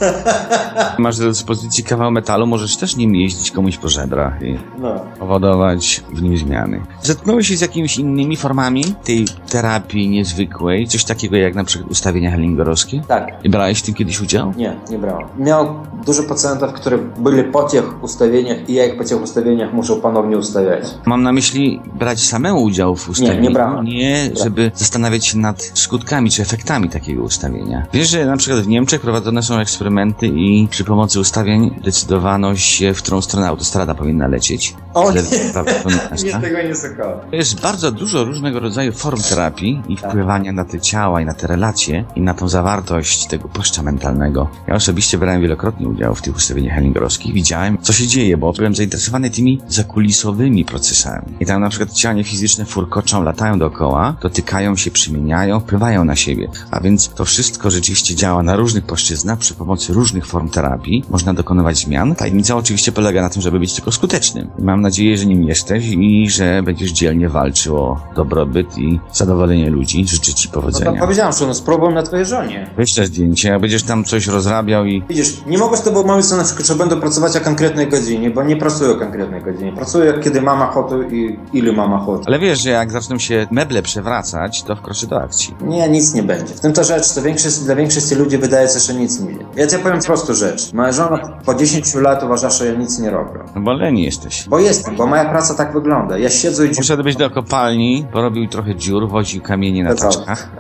Masz 0.99 1.19
do 1.19 1.29
dyspozycji 1.29 1.85
kawał 1.85 2.11
metalu, 2.11 2.47
możesz 2.47 2.77
też 2.77 2.97
nim 2.97 3.15
jeździć 3.15 3.51
komuś 3.51 3.77
po 3.77 3.89
żebrach 3.89 4.43
i 4.43 4.59
No. 4.79 5.01
powodować 5.19 6.03
w 6.13 6.23
nim 6.23 6.37
zmiany. 6.37 6.81
Zetknąłeś 7.03 7.49
się 7.49 7.57
z 7.57 7.61
jakimiś 7.61 7.99
innymi 7.99 8.37
formami 8.37 8.85
tej 9.05 9.25
terapii 9.51 10.09
niezwykłej? 10.09 10.89
Coś 10.89 11.05
takiego 11.05 11.37
jak 11.37 11.55
na 11.55 11.65
przykład 11.65 11.91
ustawienia 11.91 12.31
hellingorowskie? 12.31 13.03
Tak. 13.09 13.29
I 13.45 13.51
brałeś 13.51 13.79
w 13.79 13.83
tym 13.83 13.95
kiedyś 13.95 14.21
udział? 14.21 14.53
Nie, 14.57 14.77
nie 14.91 14.99
brałem. 14.99 15.27
Miał 15.39 15.75
dużo 16.07 16.23
pacjentów, 16.23 16.73
które 16.73 16.99
byli 16.99 17.45
po 17.45 17.63
tych 17.63 18.05
ustawieniach 18.05 18.69
i 18.69 18.75
ja 18.75 18.87
ich 18.87 18.97
po 18.99 19.05
tych 19.05 19.23
ustawieniach 19.23 19.73
muszę 19.73 19.97
ponownie 19.97 20.39
ustawiać. 20.39 20.85
Mam 21.07 21.23
na 21.23 21.33
myśli 21.33 21.81
brać 21.95 22.21
samemu 22.25 22.63
udział 22.63 22.97
w 22.97 23.09
ustawieniu. 23.09 23.41
nie 23.43 23.51
brałem. 23.51 23.85
Nie, 23.85 24.31
żeby 24.45 24.71
zastanawiać 24.75 25.27
się 25.27 25.39
nad 25.39 25.63
skutkami 25.75 26.31
czy 26.31 26.43
efektami 26.43 26.89
takiego 26.89 27.23
ustawienia. 27.23 27.87
Wiesz, 27.93 28.09
że 28.09 28.27
na 28.27 28.37
przykład 28.37 28.61
w 28.63 28.69
Niemczech 28.69 29.01
prowadzone 29.01 29.36
są 29.43 29.59
eksperymenty 29.59 30.27
i 30.27 30.69
przy 30.71 30.85
pomocy 30.85 31.21
ustawień 31.21 31.81
decydowano 31.85 32.57
się, 32.57 32.95
w 32.95 33.03
którą 33.03 33.21
stronę 33.21 33.49
autostrada 33.49 33.95
powinna 33.95 34.27
lecieć. 34.27 34.75
O 34.95 35.13
nie. 35.13 35.23
Nie, 36.25 36.33
tego 36.33 36.63
nie 36.63 36.75
słuchałem. 36.75 37.19
Jest 37.33 37.61
bardzo 37.61 37.93
dużo 37.93 38.25
różnego 38.25 38.61
rodzaju 38.61 38.93
form 38.93 39.23
terapii 39.23 39.83
i 39.89 39.97
wpływania 39.97 40.53
na 40.53 40.65
te 40.65 40.81
ciała 40.81 41.21
i 41.21 41.25
na 41.25 41.35
te 41.35 41.47
relacje 41.47 42.05
i 42.17 42.21
na 42.21 42.35
tą 42.35 42.49
zawartość 42.49 43.27
tego 43.27 43.49
płaszcza 43.49 43.83
mentalnego. 43.83 44.49
Ja 44.69 44.75
osobiście 44.75 45.19
brałem 45.19 45.43
wielokrotnie 45.43 45.89
udział 45.89 46.15
w 46.15 46.23
tych 46.23 46.37
ustawieniach 46.37 46.75
hellingorowskich. 46.75 47.35
Widziałem, 47.35 47.79
co 47.83 47.93
się 47.93 48.07
dzieje, 48.07 48.37
bo 48.37 48.53
byłem 48.53 48.75
zainteresowany 48.75 49.31
tymi 49.31 49.61
zakulisowymi 49.69 50.65
procesami. 50.65 51.27
I 51.41 51.47
tam 51.47 51.61
na 51.61 51.69
przykład 51.69 51.93
ciała 51.93 52.15
niefizyczne 52.15 52.65
furkoczą, 52.65 53.23
latają 53.23 53.59
dookoła, 53.59 54.17
dotykają 54.23 54.77
się, 54.77 54.91
przymieniają, 54.91 55.61
wpływają 55.61 56.05
na 56.05 56.17
siebie. 56.17 56.49
A 56.71 56.81
więc 56.81 57.09
to 57.09 57.25
wszystko 57.25 57.71
rzeczywiście 57.71 58.15
działa 58.15 58.43
na 58.43 58.57
różnych 58.57 58.85
płaszczyznach 58.85 59.26
przy 59.37 59.55
pomocy 59.55 59.93
różnych 59.93 60.27
form 60.27 60.49
terapii. 60.49 61.05
Można 61.11 61.35
dokonywać 61.35 61.77
zmian. 61.79 62.15
Tajemnica 62.15 62.57
oczywiście 62.57 62.93
polega 62.93 63.23
na 63.23 63.29
tym, 63.31 63.43
żeby 63.43 63.61
być 63.61 63.75
tylko 63.75 63.93
skutecznym. 63.93 64.51
Mam 64.59 64.81
nadzieję, 64.81 65.19
że 65.19 65.27
nim 65.27 65.43
jesteś 65.43 65.85
i 65.89 66.31
że 66.31 66.63
będziesz 66.63 66.91
dzielnie 66.93 67.29
walczył 67.29 67.77
o 67.77 68.01
dobrobyt 68.17 68.79
i 68.79 69.01
zadowolenie 69.13 69.71
ludzi. 69.71 70.07
Życzę 70.09 70.35
ci 70.35 70.49
No 70.49 70.55
powodzenia. 70.55 71.01
powiedziałem, 71.01 71.33
że 71.33 71.47
no 71.47 71.55
spróbuj 71.55 71.95
na 71.95 72.03
twojej 72.03 72.27
żonie. 72.27 72.71
Wyślę 72.77 73.07
zdjęcie, 73.07 73.55
a 73.55 73.59
będziesz 73.59 73.83
tam 73.83 74.05
coś 74.05 74.27
rozrabiał 74.27 74.87
i 74.87 75.03
Widzisz, 75.09 75.37
nie 75.47 75.59
mogę 75.59 75.77
z 75.77 75.83
tobą 75.83 76.03
mówić, 76.03 76.31
na 76.31 76.45
przykład, 76.45 76.67
że 76.67 76.75
będę 76.75 76.97
pracować 76.97 77.37
o 77.37 77.41
konkretnej 77.41 77.89
godzinie, 77.89 78.31
bo 78.31 78.43
nie 78.43 78.57
pracuję 78.57 78.91
o 78.91 78.95
konkretnej 78.95 79.43
godzinie. 79.43 79.73
Pracuję, 79.73 80.15
kiedy 80.25 80.43
mam 80.43 80.63
ochotę 80.63 80.97
i 81.13 81.39
ile 81.53 81.73
mam 81.73 81.93
ochotę. 81.93 82.25
Ale 82.27 82.39
wiesz, 82.39 82.63
że 82.63 82.71
jak 82.71 82.91
zaczną 82.93 83.19
się 83.19 83.47
meble 83.51 83.83
przewracać, 83.83 84.63
to 84.63 84.77
wkroczy 84.77 85.07
do 85.07 85.23
akcji. 85.23 85.55
Nie, 85.65 85.89
nic 85.89 86.15
nie 86.15 86.23
będzie. 86.23 86.55
W 86.55 86.61
tym 86.61 86.73
to 86.73 86.85
rzecz, 86.85 87.13
to 87.15 87.23
większość, 87.23 87.59
dla 87.59 87.75
większości 87.75 88.15
ludzi 88.15 88.39
wydaje 88.39 88.69
się, 88.69 88.79
że 88.79 88.95
nic 89.07 89.21
nie 89.21 89.27
będzie. 89.27 89.45
Ja 89.57 89.67
ci 89.67 89.79
powiem 89.79 90.01
prostą 90.01 90.35
rzecz. 90.35 90.73
Moja 90.73 90.93
żona 90.93 91.19
po 91.45 91.55
10 91.55 91.95
lat 91.95 92.23
uważa, 92.23 92.51
że 92.51 92.67
ja 92.67 92.75
nic 92.75 92.99
nie 92.99 93.11
robię. 93.11 93.41
No 93.55 93.61
bo 93.61 93.73
leni 93.73 94.03
jesteś. 94.03 94.49
Bo 94.49 94.59
jestem, 94.59 94.97
bo 94.97 95.07
moja 95.07 95.25
praca 95.25 95.55
tak 95.55 95.73
wygląda. 95.73 96.19
Ja 96.19 96.31
siedzę 96.31 96.67
i 96.67 96.71
dziu... 96.71 96.77
Poszedłbyś 96.77 97.17
do 97.17 97.31
kopalni, 97.31 98.07
porobił 98.13 98.49
trochę 98.49 98.75
dziur, 98.75 99.09
woził 99.09 99.43
kamienie 99.43 99.85
na 99.85 99.95
taczkach. 99.95 100.51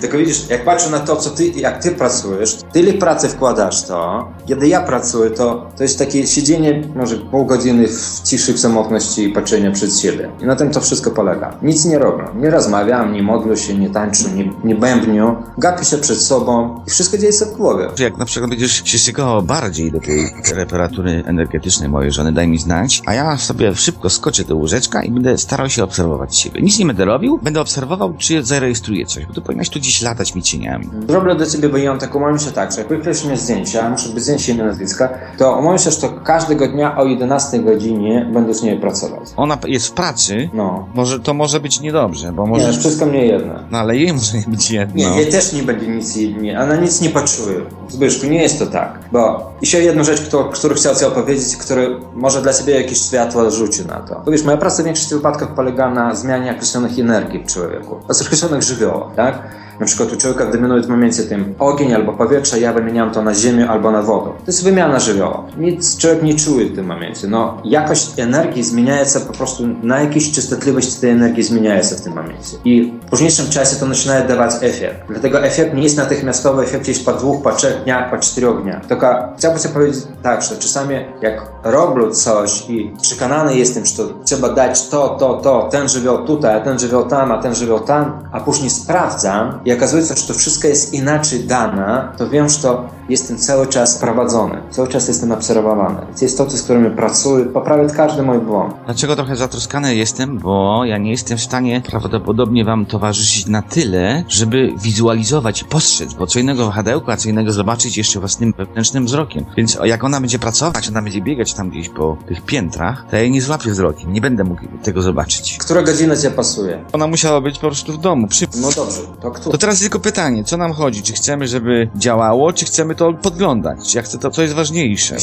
Tylko 0.00 0.18
widzisz, 0.18 0.48
jak 0.48 0.64
patrzę 0.64 0.90
na 0.90 1.00
to, 1.00 1.16
co 1.16 1.30
ty, 1.30 1.46
jak 1.46 1.82
ty 1.82 1.90
pracujesz, 1.90 2.58
tyle 2.72 2.92
pracy 2.92 3.28
wkładasz 3.28 3.82
to, 3.82 4.28
kiedy 4.46 4.68
ja 4.68 4.80
pracuję, 4.80 5.30
to, 5.30 5.70
to 5.76 5.82
jest 5.82 5.98
takie 5.98 6.26
siedzenie 6.26 6.82
może 6.94 7.16
pół 7.16 7.46
godziny 7.46 7.88
w 7.88 8.20
ciszy, 8.24 8.52
w 8.52 8.60
samotności 8.60 9.24
i 9.24 9.32
patrzenie 9.32 9.70
przed 9.70 9.98
siebie. 9.98 10.30
I 10.40 10.46
na 10.46 10.56
tym 10.56 10.70
to 10.70 10.80
wszystko 10.80 11.10
polega. 11.10 11.58
Nic 11.62 11.84
nie 11.84 11.98
robię. 11.98 12.24
Nie 12.34 12.50
rozmawiam, 12.50 13.12
nie 13.12 13.22
modlę 13.22 13.56
się, 13.56 13.74
nie 13.74 13.90
tańczę, 13.90 14.24
nie, 14.30 14.52
nie 14.64 14.74
bębnię. 14.74 15.34
Gapię 15.58 15.84
się 15.84 15.98
przed 15.98 16.18
sobą 16.18 16.80
i 16.86 16.90
wszystko 16.90 17.18
dzieje 17.18 17.32
się 17.32 17.44
w 17.44 17.56
głowie. 17.56 17.88
Jak 17.98 18.16
na 18.16 18.24
przykład 18.24 18.50
będziesz 18.50 18.84
się 18.84 18.98
szykował 18.98 19.42
bardziej 19.42 19.92
do 19.92 20.00
tej 20.00 20.30
temperatury 20.44 21.22
energetycznej 21.26 21.88
mojej 21.88 22.12
żony, 22.12 22.32
daj 22.32 22.48
mi 22.48 22.58
znać, 22.58 23.02
a 23.06 23.14
ja 23.14 23.36
sobie 23.38 23.74
szybko 23.74 24.10
skoczę 24.10 24.44
do 24.44 24.56
łóżeczka 24.56 25.02
i 25.02 25.10
będę 25.10 25.38
starał 25.38 25.70
się 25.70 25.84
obserwować 25.84 26.38
siebie. 26.38 26.62
Nic 26.62 26.78
nie 26.78 26.86
będę 26.86 27.04
robił, 27.04 27.38
będę 27.42 27.60
obserwował, 27.60 28.14
czy 28.18 28.44
zarejestruję 28.44 29.06
coś, 29.06 29.26
bo 29.26 29.34
tu 29.34 29.42
powinnaś 29.62 29.74
tu 29.74 29.78
gdzieś 29.80 30.02
latać 30.02 30.34
mi 30.34 30.42
cieniami. 30.42 30.88
Zrobię 31.08 31.34
do 31.34 31.46
ciebie 31.46 31.68
wyjątek, 31.68 32.14
umówię 32.14 32.38
się 32.38 32.50
tak, 32.50 32.72
że 32.72 32.80
jak 32.80 32.90
mnie 33.24 33.36
zdjęcia, 33.36 33.90
muszę 33.90 34.08
być 34.08 34.22
zdjęcie 34.24 34.52
imię, 34.52 34.64
nazwiska, 34.64 35.08
to 35.38 35.58
umówię 35.58 35.78
się, 35.78 35.90
że 35.90 35.96
to 36.00 36.08
każdego 36.08 36.68
dnia 36.68 36.96
o 36.96 37.04
11 37.04 37.58
godzinie 37.58 38.30
będę 38.32 38.54
z 38.54 38.62
niej 38.62 38.80
pracować. 38.80 39.28
Ona 39.36 39.58
jest 39.66 39.86
w 39.86 39.92
pracy, 39.92 40.50
No. 40.54 40.88
może 40.94 41.20
to 41.20 41.34
może 41.34 41.60
być 41.60 41.80
niedobrze, 41.80 42.32
bo 42.32 42.42
Nie, 42.44 42.48
może... 42.50 42.72
wszystko 42.72 43.06
mnie 43.06 43.26
jedno. 43.26 43.54
No 43.70 43.78
ale 43.78 43.96
jej 43.96 44.12
może 44.12 44.38
nie 44.38 44.44
być 44.48 44.70
jedno. 44.70 44.96
Nie, 44.96 45.16
jej 45.22 45.32
też 45.32 45.52
nie 45.52 45.62
będzie 45.62 45.86
nic, 45.86 46.16
nie, 46.16 46.60
ona 46.60 46.76
nic 46.76 47.00
nie 47.00 47.10
poczuje. 47.10 47.60
Zbyszku, 47.88 48.26
nie 48.26 48.42
jest 48.42 48.58
to 48.58 48.66
tak. 48.66 48.98
Bo 49.12 49.52
jeszcze 49.60 49.80
jedną 49.82 50.04
rzecz, 50.04 50.20
którą, 50.20 50.44
którą 50.44 50.74
chciał 50.74 50.94
Ci 50.94 51.04
opowiedzieć, 51.04 51.56
który 51.56 51.96
może 52.14 52.42
dla 52.42 52.52
Ciebie 52.52 52.80
jakieś 52.80 52.98
światło 53.02 53.50
rzuci 53.50 53.86
na 53.86 54.00
to. 54.00 54.22
Bo 54.24 54.30
wiesz, 54.30 54.44
moja 54.44 54.56
praca 54.56 54.82
w 54.82 54.86
większości 54.86 55.14
wypadków 55.14 55.48
polega 55.48 55.90
na 55.90 56.14
zmianie 56.14 56.52
określonych 56.52 56.98
energii 56.98 57.44
w 57.44 57.46
człowieku, 57.46 57.96
określonych 58.08 58.62
żywiołów, 58.62 59.02
tak? 59.16 59.61
Na 59.80 59.86
przykład 59.86 60.12
u 60.12 60.16
człowieka 60.16 60.46
dominuje 60.46 60.82
w 60.82 60.88
momencie 60.88 61.22
tym 61.22 61.54
ogień 61.58 61.94
albo 61.94 62.12
powietrze, 62.12 62.60
ja 62.60 62.72
wymieniam 62.72 63.10
to 63.10 63.22
na 63.22 63.34
ziemię 63.34 63.68
albo 63.68 63.90
na 63.90 64.02
wodę. 64.02 64.30
To 64.30 64.46
jest 64.46 64.64
wymiana 64.64 65.00
żywiołów. 65.00 65.56
Nic 65.58 65.96
człowiek 65.96 66.22
nie 66.22 66.34
czuje 66.34 66.66
w 66.66 66.74
tym 66.74 66.86
momencie. 66.86 67.28
No, 67.28 67.62
jakość 67.64 68.18
energii 68.18 68.62
zmienia 68.62 69.04
się 69.04 69.20
po 69.20 69.32
prostu 69.32 69.64
na 69.82 70.00
jakieś 70.00 70.32
częstotliwość 70.32 70.94
tej 70.94 71.10
energii 71.10 71.42
zmienia 71.42 71.82
się 71.82 71.94
w 71.94 72.00
tym 72.00 72.14
momencie. 72.14 72.56
I 72.64 72.92
w 73.06 73.10
późniejszym 73.10 73.46
czasie 73.50 73.76
to 73.76 73.86
zaczyna 73.86 74.20
dawać 74.20 74.52
efekt. 74.60 74.96
Dlatego 75.08 75.44
efekt 75.44 75.74
nie 75.74 75.82
jest 75.82 75.96
natychmiastowy, 75.96 76.62
efekt 76.62 76.88
jest 76.88 77.04
po 77.04 77.12
dwóch, 77.12 77.42
po 77.42 77.52
trzech 77.52 77.84
dniach, 77.84 78.10
po 78.10 78.18
czterech 78.18 78.62
dniach. 78.62 78.86
Tylko 78.86 79.06
chciałbym 79.38 79.60
sobie 79.60 79.74
powiedzieć 79.74 80.02
tak, 80.22 80.42
że 80.42 80.56
czasami 80.56 80.94
jak 81.22 81.52
robię 81.64 82.10
coś 82.10 82.70
i 82.70 82.92
przekonany 83.02 83.56
jestem, 83.56 83.86
że 83.86 83.96
to 83.96 84.02
trzeba 84.24 84.48
dać 84.48 84.88
to, 84.88 85.08
to, 85.08 85.34
to, 85.34 85.68
ten 85.70 85.88
żywioł 85.88 86.26
tutaj, 86.26 86.56
a 86.56 86.60
ten 86.60 86.78
żywioł 86.78 87.04
tam, 87.04 87.32
a 87.32 87.38
ten 87.38 87.54
żywioł 87.54 87.80
tam, 87.80 88.28
a 88.32 88.40
później 88.40 88.70
sprawdzam 88.70 89.60
i 89.64 89.72
okazuje 89.72 90.02
się, 90.02 90.14
że 90.14 90.26
to 90.26 90.34
wszystko 90.34 90.68
jest 90.68 90.94
inaczej 90.94 91.40
dane, 91.40 92.08
to 92.18 92.28
wiem, 92.28 92.48
że 92.48 92.58
to 92.58 92.88
jestem 93.12 93.38
cały 93.38 93.66
czas 93.66 93.98
prowadzony, 93.98 94.62
cały 94.70 94.88
czas 94.88 95.08
jestem 95.08 95.32
obserwowany. 95.32 96.00
Jest 96.22 96.38
to, 96.38 96.50
z 96.50 96.62
którymi 96.62 96.90
pracuję, 96.90 97.44
poprawiać 97.44 97.92
każdy 97.92 98.22
mój 98.22 98.38
błąd. 98.38 98.74
Dlaczego 98.84 99.16
trochę 99.16 99.36
zatroskany 99.36 99.94
jestem? 99.94 100.38
Bo 100.38 100.84
ja 100.84 100.98
nie 100.98 101.10
jestem 101.10 101.38
w 101.38 101.40
stanie 101.40 101.82
prawdopodobnie 101.90 102.64
wam 102.64 102.86
towarzyszyć 102.86 103.46
na 103.46 103.62
tyle, 103.62 104.24
żeby 104.28 104.72
wizualizować 104.82 105.64
postrzec, 105.64 106.14
bo 106.14 106.26
co 106.26 106.38
innego 106.38 106.66
wahadełko, 106.66 107.12
a 107.12 107.16
co 107.16 107.28
innego 107.28 107.52
zobaczyć 107.52 107.96
jeszcze 107.96 108.20
własnym 108.20 108.52
wewnętrznym 108.58 109.06
wzrokiem. 109.06 109.44
Więc 109.56 109.78
jak 109.84 110.04
ona 110.04 110.20
będzie 110.20 110.38
pracować, 110.38 110.88
ona 110.88 111.02
będzie 111.02 111.20
biegać 111.20 111.54
tam 111.54 111.70
gdzieś 111.70 111.88
po 111.88 112.16
tych 112.28 112.42
piętrach, 112.42 113.06
to 113.10 113.16
ja 113.16 113.22
jej 113.22 113.30
nie 113.30 113.42
złapię 113.42 113.70
wzrokiem, 113.70 114.12
nie 114.12 114.20
będę 114.20 114.44
mógł 114.44 114.62
tego 114.82 115.02
zobaczyć. 115.02 115.58
Która 115.58 115.82
godzina 115.82 116.16
Cię 116.16 116.30
pasuje? 116.30 116.84
Ona 116.92 117.06
musiała 117.06 117.40
być 117.40 117.58
po 117.58 117.66
prostu 117.66 117.92
w 117.92 117.98
domu, 117.98 118.26
przy... 118.26 118.46
No 118.60 118.68
dobrze, 118.76 119.00
to 119.20 119.30
kto? 119.30 119.50
To 119.50 119.58
teraz 119.58 119.80
tylko 119.80 120.00
pytanie, 120.00 120.44
co 120.44 120.56
nam 120.56 120.72
chodzi? 120.72 121.02
Czy 121.02 121.12
chcemy, 121.12 121.48
żeby 121.48 121.88
działało, 121.96 122.52
czy 122.52 122.64
chcemy 122.64 122.94
to 122.94 123.01
podglądać? 123.22 123.88
Czy 123.88 123.96
ja 123.96 124.02
chcę 124.02 124.18
to, 124.18 124.30
co 124.30 124.42
jest 124.42 124.54
ważniejsze? 124.54 125.16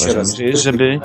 Żeby... 0.58 1.00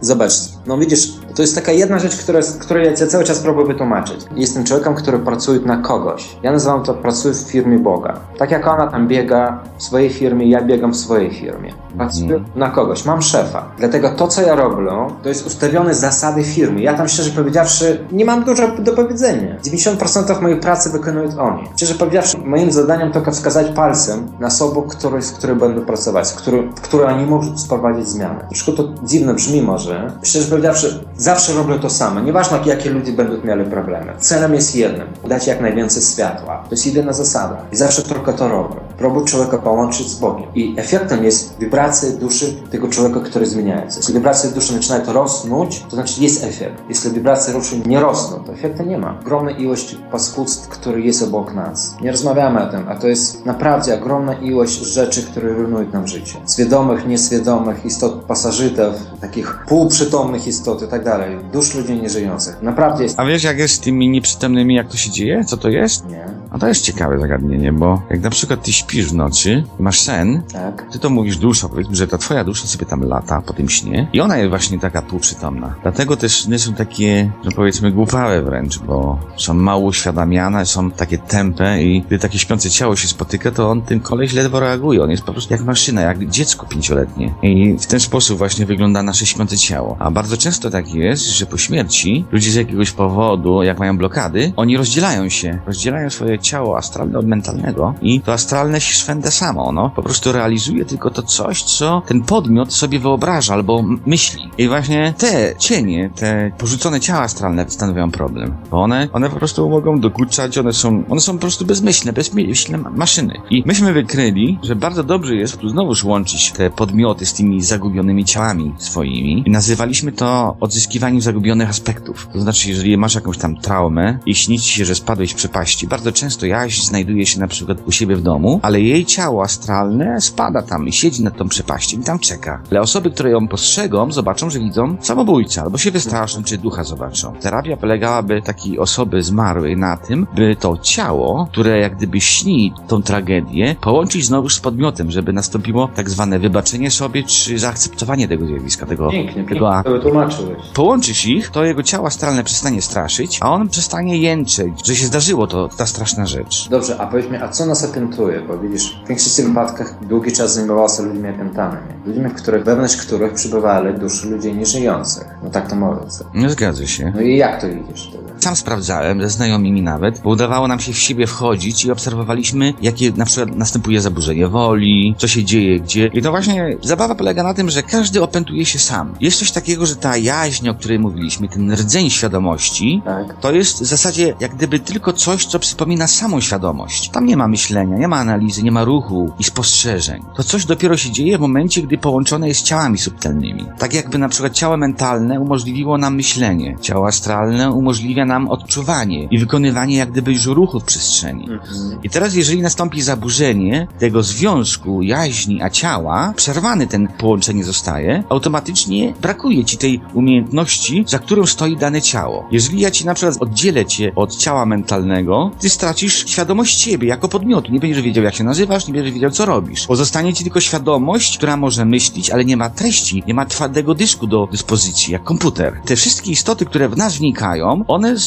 Zobaczcie, 0.00 0.50
no 0.66 0.78
widzisz, 0.78 1.08
to 1.38 1.42
jest 1.42 1.54
taka 1.54 1.72
jedna 1.72 1.98
rzecz, 1.98 2.16
która, 2.16 2.40
którą 2.60 2.80
ja 2.80 2.94
cały 2.94 3.24
czas 3.24 3.38
próbuję 3.38 3.66
wytłumaczyć. 3.66 4.20
Jestem 4.36 4.64
człowiekiem, 4.64 4.94
który 4.94 5.18
pracuje 5.18 5.60
na 5.60 5.76
kogoś. 5.76 6.36
Ja 6.42 6.52
nazywam 6.52 6.82
to 6.82 6.94
pracuję 6.94 7.34
w 7.34 7.38
firmie 7.38 7.78
Boga. 7.78 8.20
Tak 8.38 8.50
jak 8.50 8.66
ona 8.66 8.86
tam 8.86 9.08
biega 9.08 9.60
w 9.78 9.82
swojej 9.82 10.10
firmie, 10.10 10.50
ja 10.50 10.64
biegam 10.64 10.92
w 10.92 10.96
swojej 10.96 11.30
firmie. 11.30 11.72
Pracuję 11.96 12.24
Mhm. 12.34 12.44
na 12.56 12.70
kogoś, 12.70 13.04
mam 13.04 13.22
szefa. 13.22 13.64
Dlatego 13.78 14.10
to, 14.10 14.28
co 14.28 14.42
ja 14.42 14.54
robię, 14.54 14.90
to 15.22 15.28
jest 15.28 15.46
ustawione 15.46 15.94
zasady 15.94 16.44
firmy. 16.44 16.80
Ja 16.80 16.94
tam 16.94 17.08
szczerze 17.08 17.30
powiedziawszy, 17.30 18.04
nie 18.12 18.24
mam 18.24 18.44
dużo 18.44 18.68
do 18.78 18.92
powiedzenia. 18.92 19.56
90% 19.62 20.42
mojej 20.42 20.60
pracy 20.60 20.90
wykonują 20.90 21.38
oni. 21.38 21.68
Szczerze 21.76 21.94
powiedziawszy, 21.94 22.38
moim 22.38 22.72
zadaniem 22.72 23.12
tylko 23.12 23.30
wskazać 23.30 23.66
palcem 23.70 24.26
na 24.40 24.46
osobę, 24.46 24.82
który, 24.88 25.22
z 25.22 25.32
której 25.32 25.56
będę 25.56 25.80
pracować, 25.80 26.28
w 26.28 26.34
której, 26.34 26.70
której 26.82 27.06
oni 27.06 27.26
mogą 27.26 27.58
sprowadzić 27.58 28.08
zmiany. 28.08 28.40
Troszkę 28.48 28.72
to 28.72 28.84
dziwne 29.04 29.34
brzmi 29.34 29.62
może. 29.62 30.12
Szczerze 30.22 30.50
powiedziawszy, 30.50 31.04
zawsze 31.28 31.52
robię 31.52 31.78
to 31.78 31.90
samo. 31.90 32.20
Nieważne, 32.20 32.58
jakie 32.66 32.90
ludzie 32.90 33.12
będą 33.12 33.46
mieli 33.46 33.70
problemy. 33.70 34.12
Celem 34.18 34.54
jest 34.54 34.76
jednym. 34.76 35.06
Dać 35.28 35.46
jak 35.46 35.60
najwięcej 35.60 36.02
światła. 36.02 36.64
To 36.64 36.70
jest 36.70 36.86
jedyna 36.86 37.12
zasada. 37.12 37.56
I 37.72 37.76
zawsze 37.76 38.02
tylko 38.02 38.32
to 38.32 38.48
robię. 38.48 38.76
Próbuję 38.98 39.26
człowieka 39.26 39.58
połączyć 39.58 40.08
z 40.08 40.14
Bogiem. 40.14 40.46
I 40.54 40.74
efektem 40.78 41.24
jest 41.24 41.58
wibracje 41.58 42.10
duszy 42.10 42.54
tego 42.70 42.88
człowieka, 42.88 43.20
który 43.20 43.46
zmienia 43.46 43.76
się. 43.76 43.96
Jeśli 43.96 44.14
wibracje 44.14 44.50
duszy 44.50 44.72
zaczynają 44.72 45.04
to 45.04 45.12
rosnąć, 45.12 45.82
to 45.90 45.96
znaczy 45.96 46.22
jest 46.22 46.44
efekt. 46.44 46.82
Jeśli 46.88 47.10
wibracje 47.10 47.54
duszy 47.54 47.80
nie 47.86 48.00
rosną, 48.00 48.44
to 48.44 48.52
efektu 48.52 48.82
nie 48.82 48.98
ma. 48.98 49.18
Ogromna 49.20 49.50
ilość 49.50 49.96
paskudstw, 50.12 50.68
które 50.68 51.00
jest 51.00 51.22
obok 51.22 51.54
nas. 51.54 51.94
Nie 52.02 52.10
rozmawiamy 52.10 52.68
o 52.68 52.70
tym, 52.70 52.88
a 52.88 52.94
to 52.94 53.08
jest 53.08 53.46
naprawdę 53.46 53.94
ogromna 53.94 54.34
ilość 54.34 54.80
rzeczy, 54.80 55.22
które 55.22 55.52
rujnują 55.52 55.90
nam 55.92 56.08
życie. 56.08 56.38
Świadomych, 56.52 57.06
nieświadomych 57.06 57.84
istot 57.84 58.17
pasażytów, 58.28 58.94
takich 59.20 59.58
półprzytomnych 59.68 60.46
istot 60.46 60.82
i 60.82 60.88
tak 60.88 61.04
dalej. 61.04 61.38
Dusz 61.52 61.74
ludzi 61.74 61.94
nieżyjących. 61.94 62.62
Naprawdę 62.62 63.02
jest... 63.02 63.20
A 63.20 63.24
wiesz, 63.24 63.44
jak 63.44 63.58
jest 63.58 63.74
z 63.74 63.80
tymi 63.80 64.08
nieprzytomnymi, 64.08 64.74
jak 64.74 64.88
to 64.88 64.96
się 64.96 65.10
dzieje? 65.10 65.44
Co 65.44 65.56
to 65.56 65.68
jest? 65.68 66.06
Nie. 66.06 66.26
A 66.50 66.58
to 66.58 66.68
jest 66.68 66.82
ciekawe 66.82 67.20
zagadnienie, 67.20 67.72
bo 67.72 68.02
jak 68.10 68.20
na 68.20 68.30
przykład 68.30 68.62
ty 68.62 68.72
śpisz 68.72 69.06
w 69.06 69.14
nocy, 69.14 69.64
masz 69.78 70.00
sen, 70.00 70.42
Tak. 70.52 70.86
ty 70.92 70.98
to 70.98 71.10
mówisz 71.10 71.36
dusza, 71.36 71.68
powiedzmy, 71.68 71.96
że 71.96 72.06
ta 72.08 72.18
twoja 72.18 72.44
dusza 72.44 72.66
sobie 72.66 72.86
tam 72.86 73.02
lata 73.02 73.42
po 73.42 73.52
tym 73.52 73.68
śnie 73.68 74.08
i 74.12 74.20
ona 74.20 74.36
jest 74.36 74.50
właśnie 74.50 74.78
taka 74.78 75.02
półprzytomna. 75.02 75.74
Dlatego 75.82 76.16
też 76.16 76.42
sny 76.42 76.58
są 76.58 76.74
takie, 76.74 77.30
że 77.44 77.50
powiedzmy 77.50 77.92
głupawе 77.92 78.42
wręcz, 78.42 78.78
bo 78.78 79.18
są 79.36 79.54
mało 79.54 79.84
uświadamiane, 79.86 80.66
są 80.66 80.90
takie 80.90 81.18
tępe 81.18 81.82
i 81.82 82.02
gdy 82.02 82.18
takie 82.18 82.38
śpiące 82.38 82.70
ciało 82.70 82.96
się 82.96 83.08
spotyka, 83.08 83.50
to 83.50 83.70
on 83.70 83.82
ten 83.82 84.00
koleś 84.00 84.32
ledwo 84.32 84.60
reaguje. 84.60 85.02
On 85.02 85.10
jest 85.10 85.22
po 85.22 85.32
prostu 85.32 85.54
jak 85.54 85.62
maszyna, 85.64 86.00
jak 86.00 86.28
dziecko 86.28 86.66
pięcioletnie. 86.66 87.34
I 87.42 87.76
w 87.80 87.86
ten 87.86 88.00
sposób 88.00 88.38
właśnie 88.38 88.66
wygląda 88.66 89.02
nasze 89.02 89.26
śpiące 89.26 89.56
ciało. 89.56 89.96
A 89.98 90.10
bardzo 90.10 90.36
często 90.36 90.70
tak 90.70 90.94
jest, 90.94 91.24
że 91.24 91.46
po 91.46 91.56
śmierci 91.58 92.24
ludzie 92.32 92.50
z 92.50 92.54
jakiegoś 92.54 92.90
powodu, 92.90 93.62
jak 93.62 93.78
mają 93.78 93.98
blokady, 93.98 94.52
oni 94.56 94.76
rozdzielają 94.76 95.28
się, 95.28 95.58
rozdzielają 95.66 96.10
swoje 96.10 96.37
ciało 96.38 96.76
astralne 96.76 97.18
od 97.18 97.26
mentalnego 97.26 97.94
i 98.02 98.20
to 98.20 98.32
astralne 98.32 98.80
się 98.80 98.94
szwenda 98.94 99.30
samo, 99.30 99.64
ono 99.66 99.90
po 99.90 100.02
prostu 100.02 100.32
realizuje 100.32 100.84
tylko 100.84 101.10
to 101.10 101.22
coś, 101.22 101.62
co 101.62 102.02
ten 102.06 102.22
podmiot 102.22 102.72
sobie 102.72 102.98
wyobraża 102.98 103.54
albo 103.54 103.84
myśli. 104.06 104.50
I 104.58 104.68
właśnie 104.68 105.14
te 105.18 105.54
cienie, 105.58 106.10
te 106.16 106.52
porzucone 106.58 107.00
ciała 107.00 107.20
astralne 107.20 107.64
stanowią 107.68 108.10
problem, 108.10 108.54
bo 108.70 108.82
one, 108.82 109.08
one 109.12 109.30
po 109.30 109.36
prostu 109.36 109.70
mogą 109.70 110.00
dokuczać, 110.00 110.58
one 110.58 110.72
są, 110.72 111.04
one 111.08 111.20
są 111.20 111.32
po 111.32 111.38
prostu 111.38 111.64
bezmyślne, 111.64 112.12
bezmyślne 112.12 112.78
ma- 112.78 112.90
maszyny. 112.90 113.34
I 113.50 113.62
myśmy 113.66 113.92
wykryli, 113.92 114.58
że 114.62 114.76
bardzo 114.76 115.04
dobrze 115.04 115.34
jest 115.34 115.56
tu 115.56 115.68
znowuż 115.68 116.04
łączyć 116.04 116.52
te 116.52 116.70
podmioty 116.70 117.26
z 117.26 117.32
tymi 117.32 117.62
zagubionymi 117.62 118.24
ciałami 118.24 118.74
swoimi 118.78 119.42
i 119.46 119.50
nazywaliśmy 119.50 120.12
to 120.12 120.56
odzyskiwaniem 120.60 121.20
zagubionych 121.20 121.68
aspektów. 121.70 122.28
To 122.32 122.40
znaczy, 122.40 122.68
jeżeli 122.68 122.96
masz 122.96 123.14
jakąś 123.14 123.38
tam 123.38 123.56
traumę 123.56 124.18
i 124.26 124.34
śni 124.34 124.58
ci 124.58 124.72
się, 124.72 124.84
że 124.84 124.94
spadłeś 124.94 125.32
w 125.32 125.34
przepaści, 125.34 125.86
bardzo 125.86 126.12
często 126.12 126.27
jaźń 126.46 126.82
znajduje 126.82 127.26
się 127.26 127.40
na 127.40 127.48
przykład 127.48 127.78
u 127.86 127.92
siebie 127.92 128.16
w 128.16 128.22
domu, 128.22 128.60
ale 128.62 128.80
jej 128.80 129.04
ciało 129.04 129.42
astralne 129.42 130.20
spada 130.20 130.62
tam 130.62 130.88
i 130.88 130.92
siedzi 130.92 131.22
nad 131.24 131.36
tą 131.36 131.48
przepaścią 131.48 132.00
i 132.00 132.04
tam 132.04 132.18
czeka. 132.18 132.62
Ale 132.70 132.80
osoby, 132.80 133.10
które 133.10 133.30
ją 133.30 133.48
postrzegą, 133.48 134.12
zobaczą, 134.12 134.50
że 134.50 134.58
widzą 134.58 134.96
samobójcę, 135.00 135.62
albo 135.62 135.78
się 135.78 135.90
wystraszą, 135.90 136.42
czy 136.42 136.58
ducha 136.58 136.84
zobaczą. 136.84 137.34
Terapia 137.40 137.76
polegałaby 137.76 138.42
takiej 138.42 138.78
osoby 138.78 139.22
zmarłej 139.22 139.76
na 139.76 139.96
tym, 139.96 140.26
by 140.34 140.56
to 140.56 140.76
ciało, 140.82 141.48
które 141.52 141.78
jak 141.78 141.96
gdyby 141.96 142.20
śni 142.20 142.72
tą 142.88 143.02
tragedię, 143.02 143.76
połączyć 143.80 144.26
znowu 144.26 144.48
z 144.48 144.60
podmiotem, 144.60 145.10
żeby 145.10 145.32
nastąpiło 145.32 145.88
tak 145.94 146.10
zwane 146.10 146.38
wybaczenie 146.38 146.90
sobie, 146.90 147.22
czy 147.22 147.58
zaakceptowanie 147.58 148.28
tego 148.28 148.46
zjawiska, 148.46 148.86
tego, 148.86 149.10
Pięknie, 149.10 149.44
tego 149.44 149.70
pięknie 149.70 149.82
to 149.84 149.90
wytłumaczyłeś. 149.90 150.58
Połączysz 150.74 151.26
ich, 151.26 151.50
to 151.50 151.64
jego 151.64 151.82
ciało 151.82 152.06
astralne 152.06 152.44
przestanie 152.44 152.82
straszyć, 152.82 153.38
a 153.40 153.50
on 153.50 153.68
przestanie 153.68 154.18
jęczeć, 154.18 154.86
że 154.86 154.96
się 154.96 155.06
zdarzyło 155.06 155.46
to, 155.46 155.68
ta 155.68 155.86
straszna 155.86 156.17
rzecz. 156.26 156.68
Dobrze, 156.68 156.98
a 157.00 157.06
powiedz 157.06 157.30
mi, 157.30 157.36
a 157.36 157.48
co 157.48 157.66
nas 157.66 157.84
apiętuje? 157.84 158.40
Bo 158.40 158.58
widzisz, 158.58 159.00
w 159.04 159.08
większości 159.08 159.42
wypadkach 159.42 160.06
długi 160.06 160.32
czas 160.32 160.54
zajmowało 160.54 160.88
się 160.88 161.02
ludźmi 161.02 161.28
apiętanymi. 161.28 161.92
Ludźmi, 162.06 162.28
w 162.28 162.34
których, 162.34 162.64
wewnątrz 162.64 162.96
których 162.96 163.32
przybywali 163.34 163.98
dusze 163.98 164.28
ludzi 164.28 164.54
nieżyjących. 164.54 165.24
No 165.42 165.50
tak 165.50 165.68
to 165.70 165.76
mówiąc. 165.76 166.24
Nie 166.34 166.50
zgadza 166.50 166.86
się. 166.86 167.12
No 167.14 167.20
i 167.20 167.36
jak 167.36 167.60
to 167.60 167.66
widzisz 167.68 168.08
wtedy? 168.08 168.27
Sam 168.38 168.56
sprawdzałem, 168.56 169.22
ze 169.22 169.28
znajomymi 169.28 169.82
nawet, 169.82 170.20
bo 170.20 170.30
udawało 170.30 170.68
nam 170.68 170.80
się 170.80 170.92
w 170.92 170.98
siebie 170.98 171.26
wchodzić 171.26 171.84
i 171.84 171.90
obserwowaliśmy, 171.92 172.74
jakie 172.82 173.12
na 173.16 173.24
przykład 173.24 173.56
następuje 173.56 174.00
zaburzenie 174.00 174.48
woli, 174.48 175.14
co 175.18 175.28
się 175.28 175.44
dzieje 175.44 175.80
gdzie. 175.80 176.06
I 176.06 176.22
to 176.22 176.30
właśnie 176.30 176.76
zabawa 176.82 177.14
polega 177.14 177.42
na 177.42 177.54
tym, 177.54 177.70
że 177.70 177.82
każdy 177.82 178.22
opętuje 178.22 178.66
się 178.66 178.78
sam. 178.78 179.14
Jest 179.20 179.38
coś 179.38 179.50
takiego, 179.50 179.86
że 179.86 179.96
ta 179.96 180.16
jaźń, 180.16 180.68
o 180.68 180.74
której 180.74 180.98
mówiliśmy, 180.98 181.48
ten 181.48 181.72
rdzeń 181.72 182.10
świadomości, 182.10 183.02
Tak? 183.04 183.40
to 183.40 183.52
jest 183.52 183.82
w 183.82 183.86
zasadzie 183.86 184.34
jak 184.40 184.54
gdyby 184.54 184.78
tylko 184.80 185.12
coś, 185.12 185.46
co 185.46 185.58
przypomina 185.58 186.06
samą 186.06 186.40
świadomość. 186.40 187.08
Tam 187.08 187.26
nie 187.26 187.36
ma 187.36 187.48
myślenia, 187.48 187.98
nie 187.98 188.08
ma 188.08 188.16
analizy, 188.16 188.62
nie 188.62 188.72
ma 188.72 188.84
ruchu 188.84 189.32
i 189.38 189.44
spostrzeżeń. 189.44 190.22
To 190.36 190.44
coś 190.44 190.64
dopiero 190.66 190.96
się 190.96 191.10
dzieje 191.10 191.38
w 191.38 191.40
momencie, 191.40 191.82
gdy 191.82 191.98
połączone 191.98 192.48
jest 192.48 192.62
ciałami 192.62 192.98
subtelnymi. 192.98 193.66
Tak 193.78 193.94
jakby 193.94 194.18
na 194.18 194.28
przykład 194.28 194.52
ciało 194.52 194.76
mentalne 194.76 195.40
umożliwiło 195.40 195.98
nam 195.98 196.14
myślenie, 196.16 196.76
ciało 196.80 197.06
astralne 197.06 197.72
umożliwia 197.72 198.24
nam 198.28 198.48
odczuwanie 198.48 199.28
i 199.30 199.38
wykonywanie 199.38 199.96
jak 199.96 200.10
gdyby 200.10 200.32
już 200.32 200.46
ruchu 200.46 200.80
w 200.80 200.84
przestrzeni. 200.84 201.42
Mhm. 201.50 202.02
I 202.02 202.10
teraz, 202.10 202.34
jeżeli 202.34 202.62
nastąpi 202.62 203.02
zaburzenie 203.02 203.88
tego 203.98 204.22
związku 204.22 205.02
jaźni 205.02 205.62
a 205.62 205.70
ciała, 205.70 206.32
przerwany 206.36 206.86
ten 206.86 207.08
połączenie 207.08 207.64
zostaje, 207.64 208.24
automatycznie 208.28 209.14
brakuje 209.22 209.64
ci 209.64 209.78
tej 209.78 210.00
umiejętności, 210.14 211.04
za 211.06 211.18
którą 211.18 211.46
stoi 211.46 211.76
dane 211.76 212.02
ciało. 212.02 212.48
Jeżeli 212.50 212.80
ja 212.80 212.90
ci 212.90 213.06
na 213.06 213.14
przykład 213.14 213.42
oddzielę 213.42 213.86
cię 213.86 214.12
od 214.14 214.36
ciała 214.36 214.66
mentalnego, 214.66 215.50
ty 215.60 215.68
stracisz 215.68 216.24
świadomość 216.26 216.80
siebie 216.80 217.08
jako 217.08 217.28
podmiotu. 217.28 217.72
Nie 217.72 217.80
będziesz 217.80 218.02
wiedział, 218.02 218.24
jak 218.24 218.34
się 218.34 218.44
nazywasz, 218.44 218.86
nie 218.86 218.94
będziesz 218.94 219.12
wiedział, 219.12 219.30
co 219.30 219.46
robisz. 219.46 219.86
Pozostanie 219.86 220.34
ci 220.34 220.44
tylko 220.44 220.60
świadomość, 220.60 221.36
która 221.36 221.56
może 221.56 221.84
myśleć, 221.84 222.30
ale 222.30 222.44
nie 222.44 222.56
ma 222.56 222.70
treści, 222.70 223.22
nie 223.26 223.34
ma 223.34 223.46
twardego 223.46 223.94
dysku 223.94 224.26
do 224.26 224.48
dyspozycji, 224.52 225.12
jak 225.12 225.24
komputer. 225.24 225.80
Te 225.84 225.96
wszystkie 225.96 226.30
istoty, 226.30 226.66
które 226.66 226.88
w 226.88 226.96
nas 226.96 227.16
wnikają, 227.16 227.84
one 227.88 228.17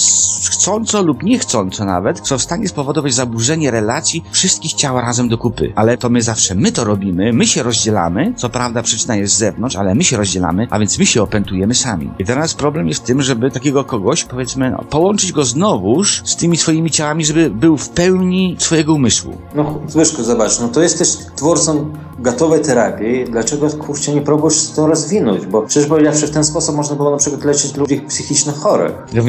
chcąco 0.52 1.02
lub 1.02 1.24
niechcąco 1.24 1.86
nawet 1.86 2.28
są 2.28 2.38
w 2.38 2.42
stanie 2.42 2.68
spowodować 2.68 3.14
zaburzenie 3.14 3.72
relacji 3.72 4.24
wszystkich 4.32 4.74
ciał 4.74 5.02
razem 5.02 5.30
do 5.30 5.38
kupy. 5.38 5.74
Ale 5.76 5.98
to 5.98 6.10
my 6.10 6.22
zawsze, 6.22 6.56
my 6.56 6.72
to 6.72 6.84
robimy, 6.84 7.34
my 7.34 7.48
się 7.48 7.64
rozdzielamy, 7.64 8.34
co 8.38 8.50
prawda 8.50 8.84
przyczyna 8.84 9.16
jest 9.16 9.34
z 9.34 9.38
zewnątrz, 9.38 9.76
ale 9.76 9.96
my 9.96 10.04
się 10.04 10.18
rozdzielamy, 10.18 10.68
a 10.70 10.80
więc 10.80 11.00
my 11.00 11.06
się 11.06 11.24
opętujemy 11.24 11.76
sami. 11.76 12.12
I 12.20 12.26
teraz 12.26 12.54
problem 12.54 12.88
jest 12.88 13.02
w 13.02 13.06
tym, 13.06 13.22
żeby 13.22 13.52
takiego 13.52 13.84
kogoś, 13.84 14.24
powiedzmy, 14.24 14.72
no, 14.72 14.78
połączyć 14.90 15.32
go 15.32 15.46
znowuż 15.46 16.22
z 16.26 16.36
tymi 16.36 16.58
swoimi 16.58 16.92
ciałami, 16.92 17.26
żeby 17.26 17.50
był 17.50 17.78
w 17.78 17.90
pełni 17.90 18.56
swojego 18.60 18.94
umysłu. 18.94 19.38
No, 19.56 19.80
Zbyszku, 19.88 20.24
zobacz, 20.24 20.60
no 20.60 20.68
to 20.68 20.82
jesteś 20.82 21.10
twórcą 21.36 21.92
gotowej 22.20 22.62
terapii. 22.62 23.26
Dlaczego, 23.26 23.70
kurczę, 23.70 24.14
nie 24.14 24.22
próbujesz 24.22 24.68
to 24.76 24.88
rozwinąć? 24.88 25.46
Bo 25.46 25.62
przecież 25.62 25.90
powiedziawszy, 25.90 26.28
w 26.28 26.32
ten 26.32 26.44
sposób 26.44 26.76
można 26.76 26.96
było 26.96 27.12
na 27.12 27.18
przykład 27.18 27.44
leczyć 27.44 27.76
ludzi 27.76 28.02
psychicznie 28.08 28.52
chorych. 28.52 28.92
Ja 29.14 29.22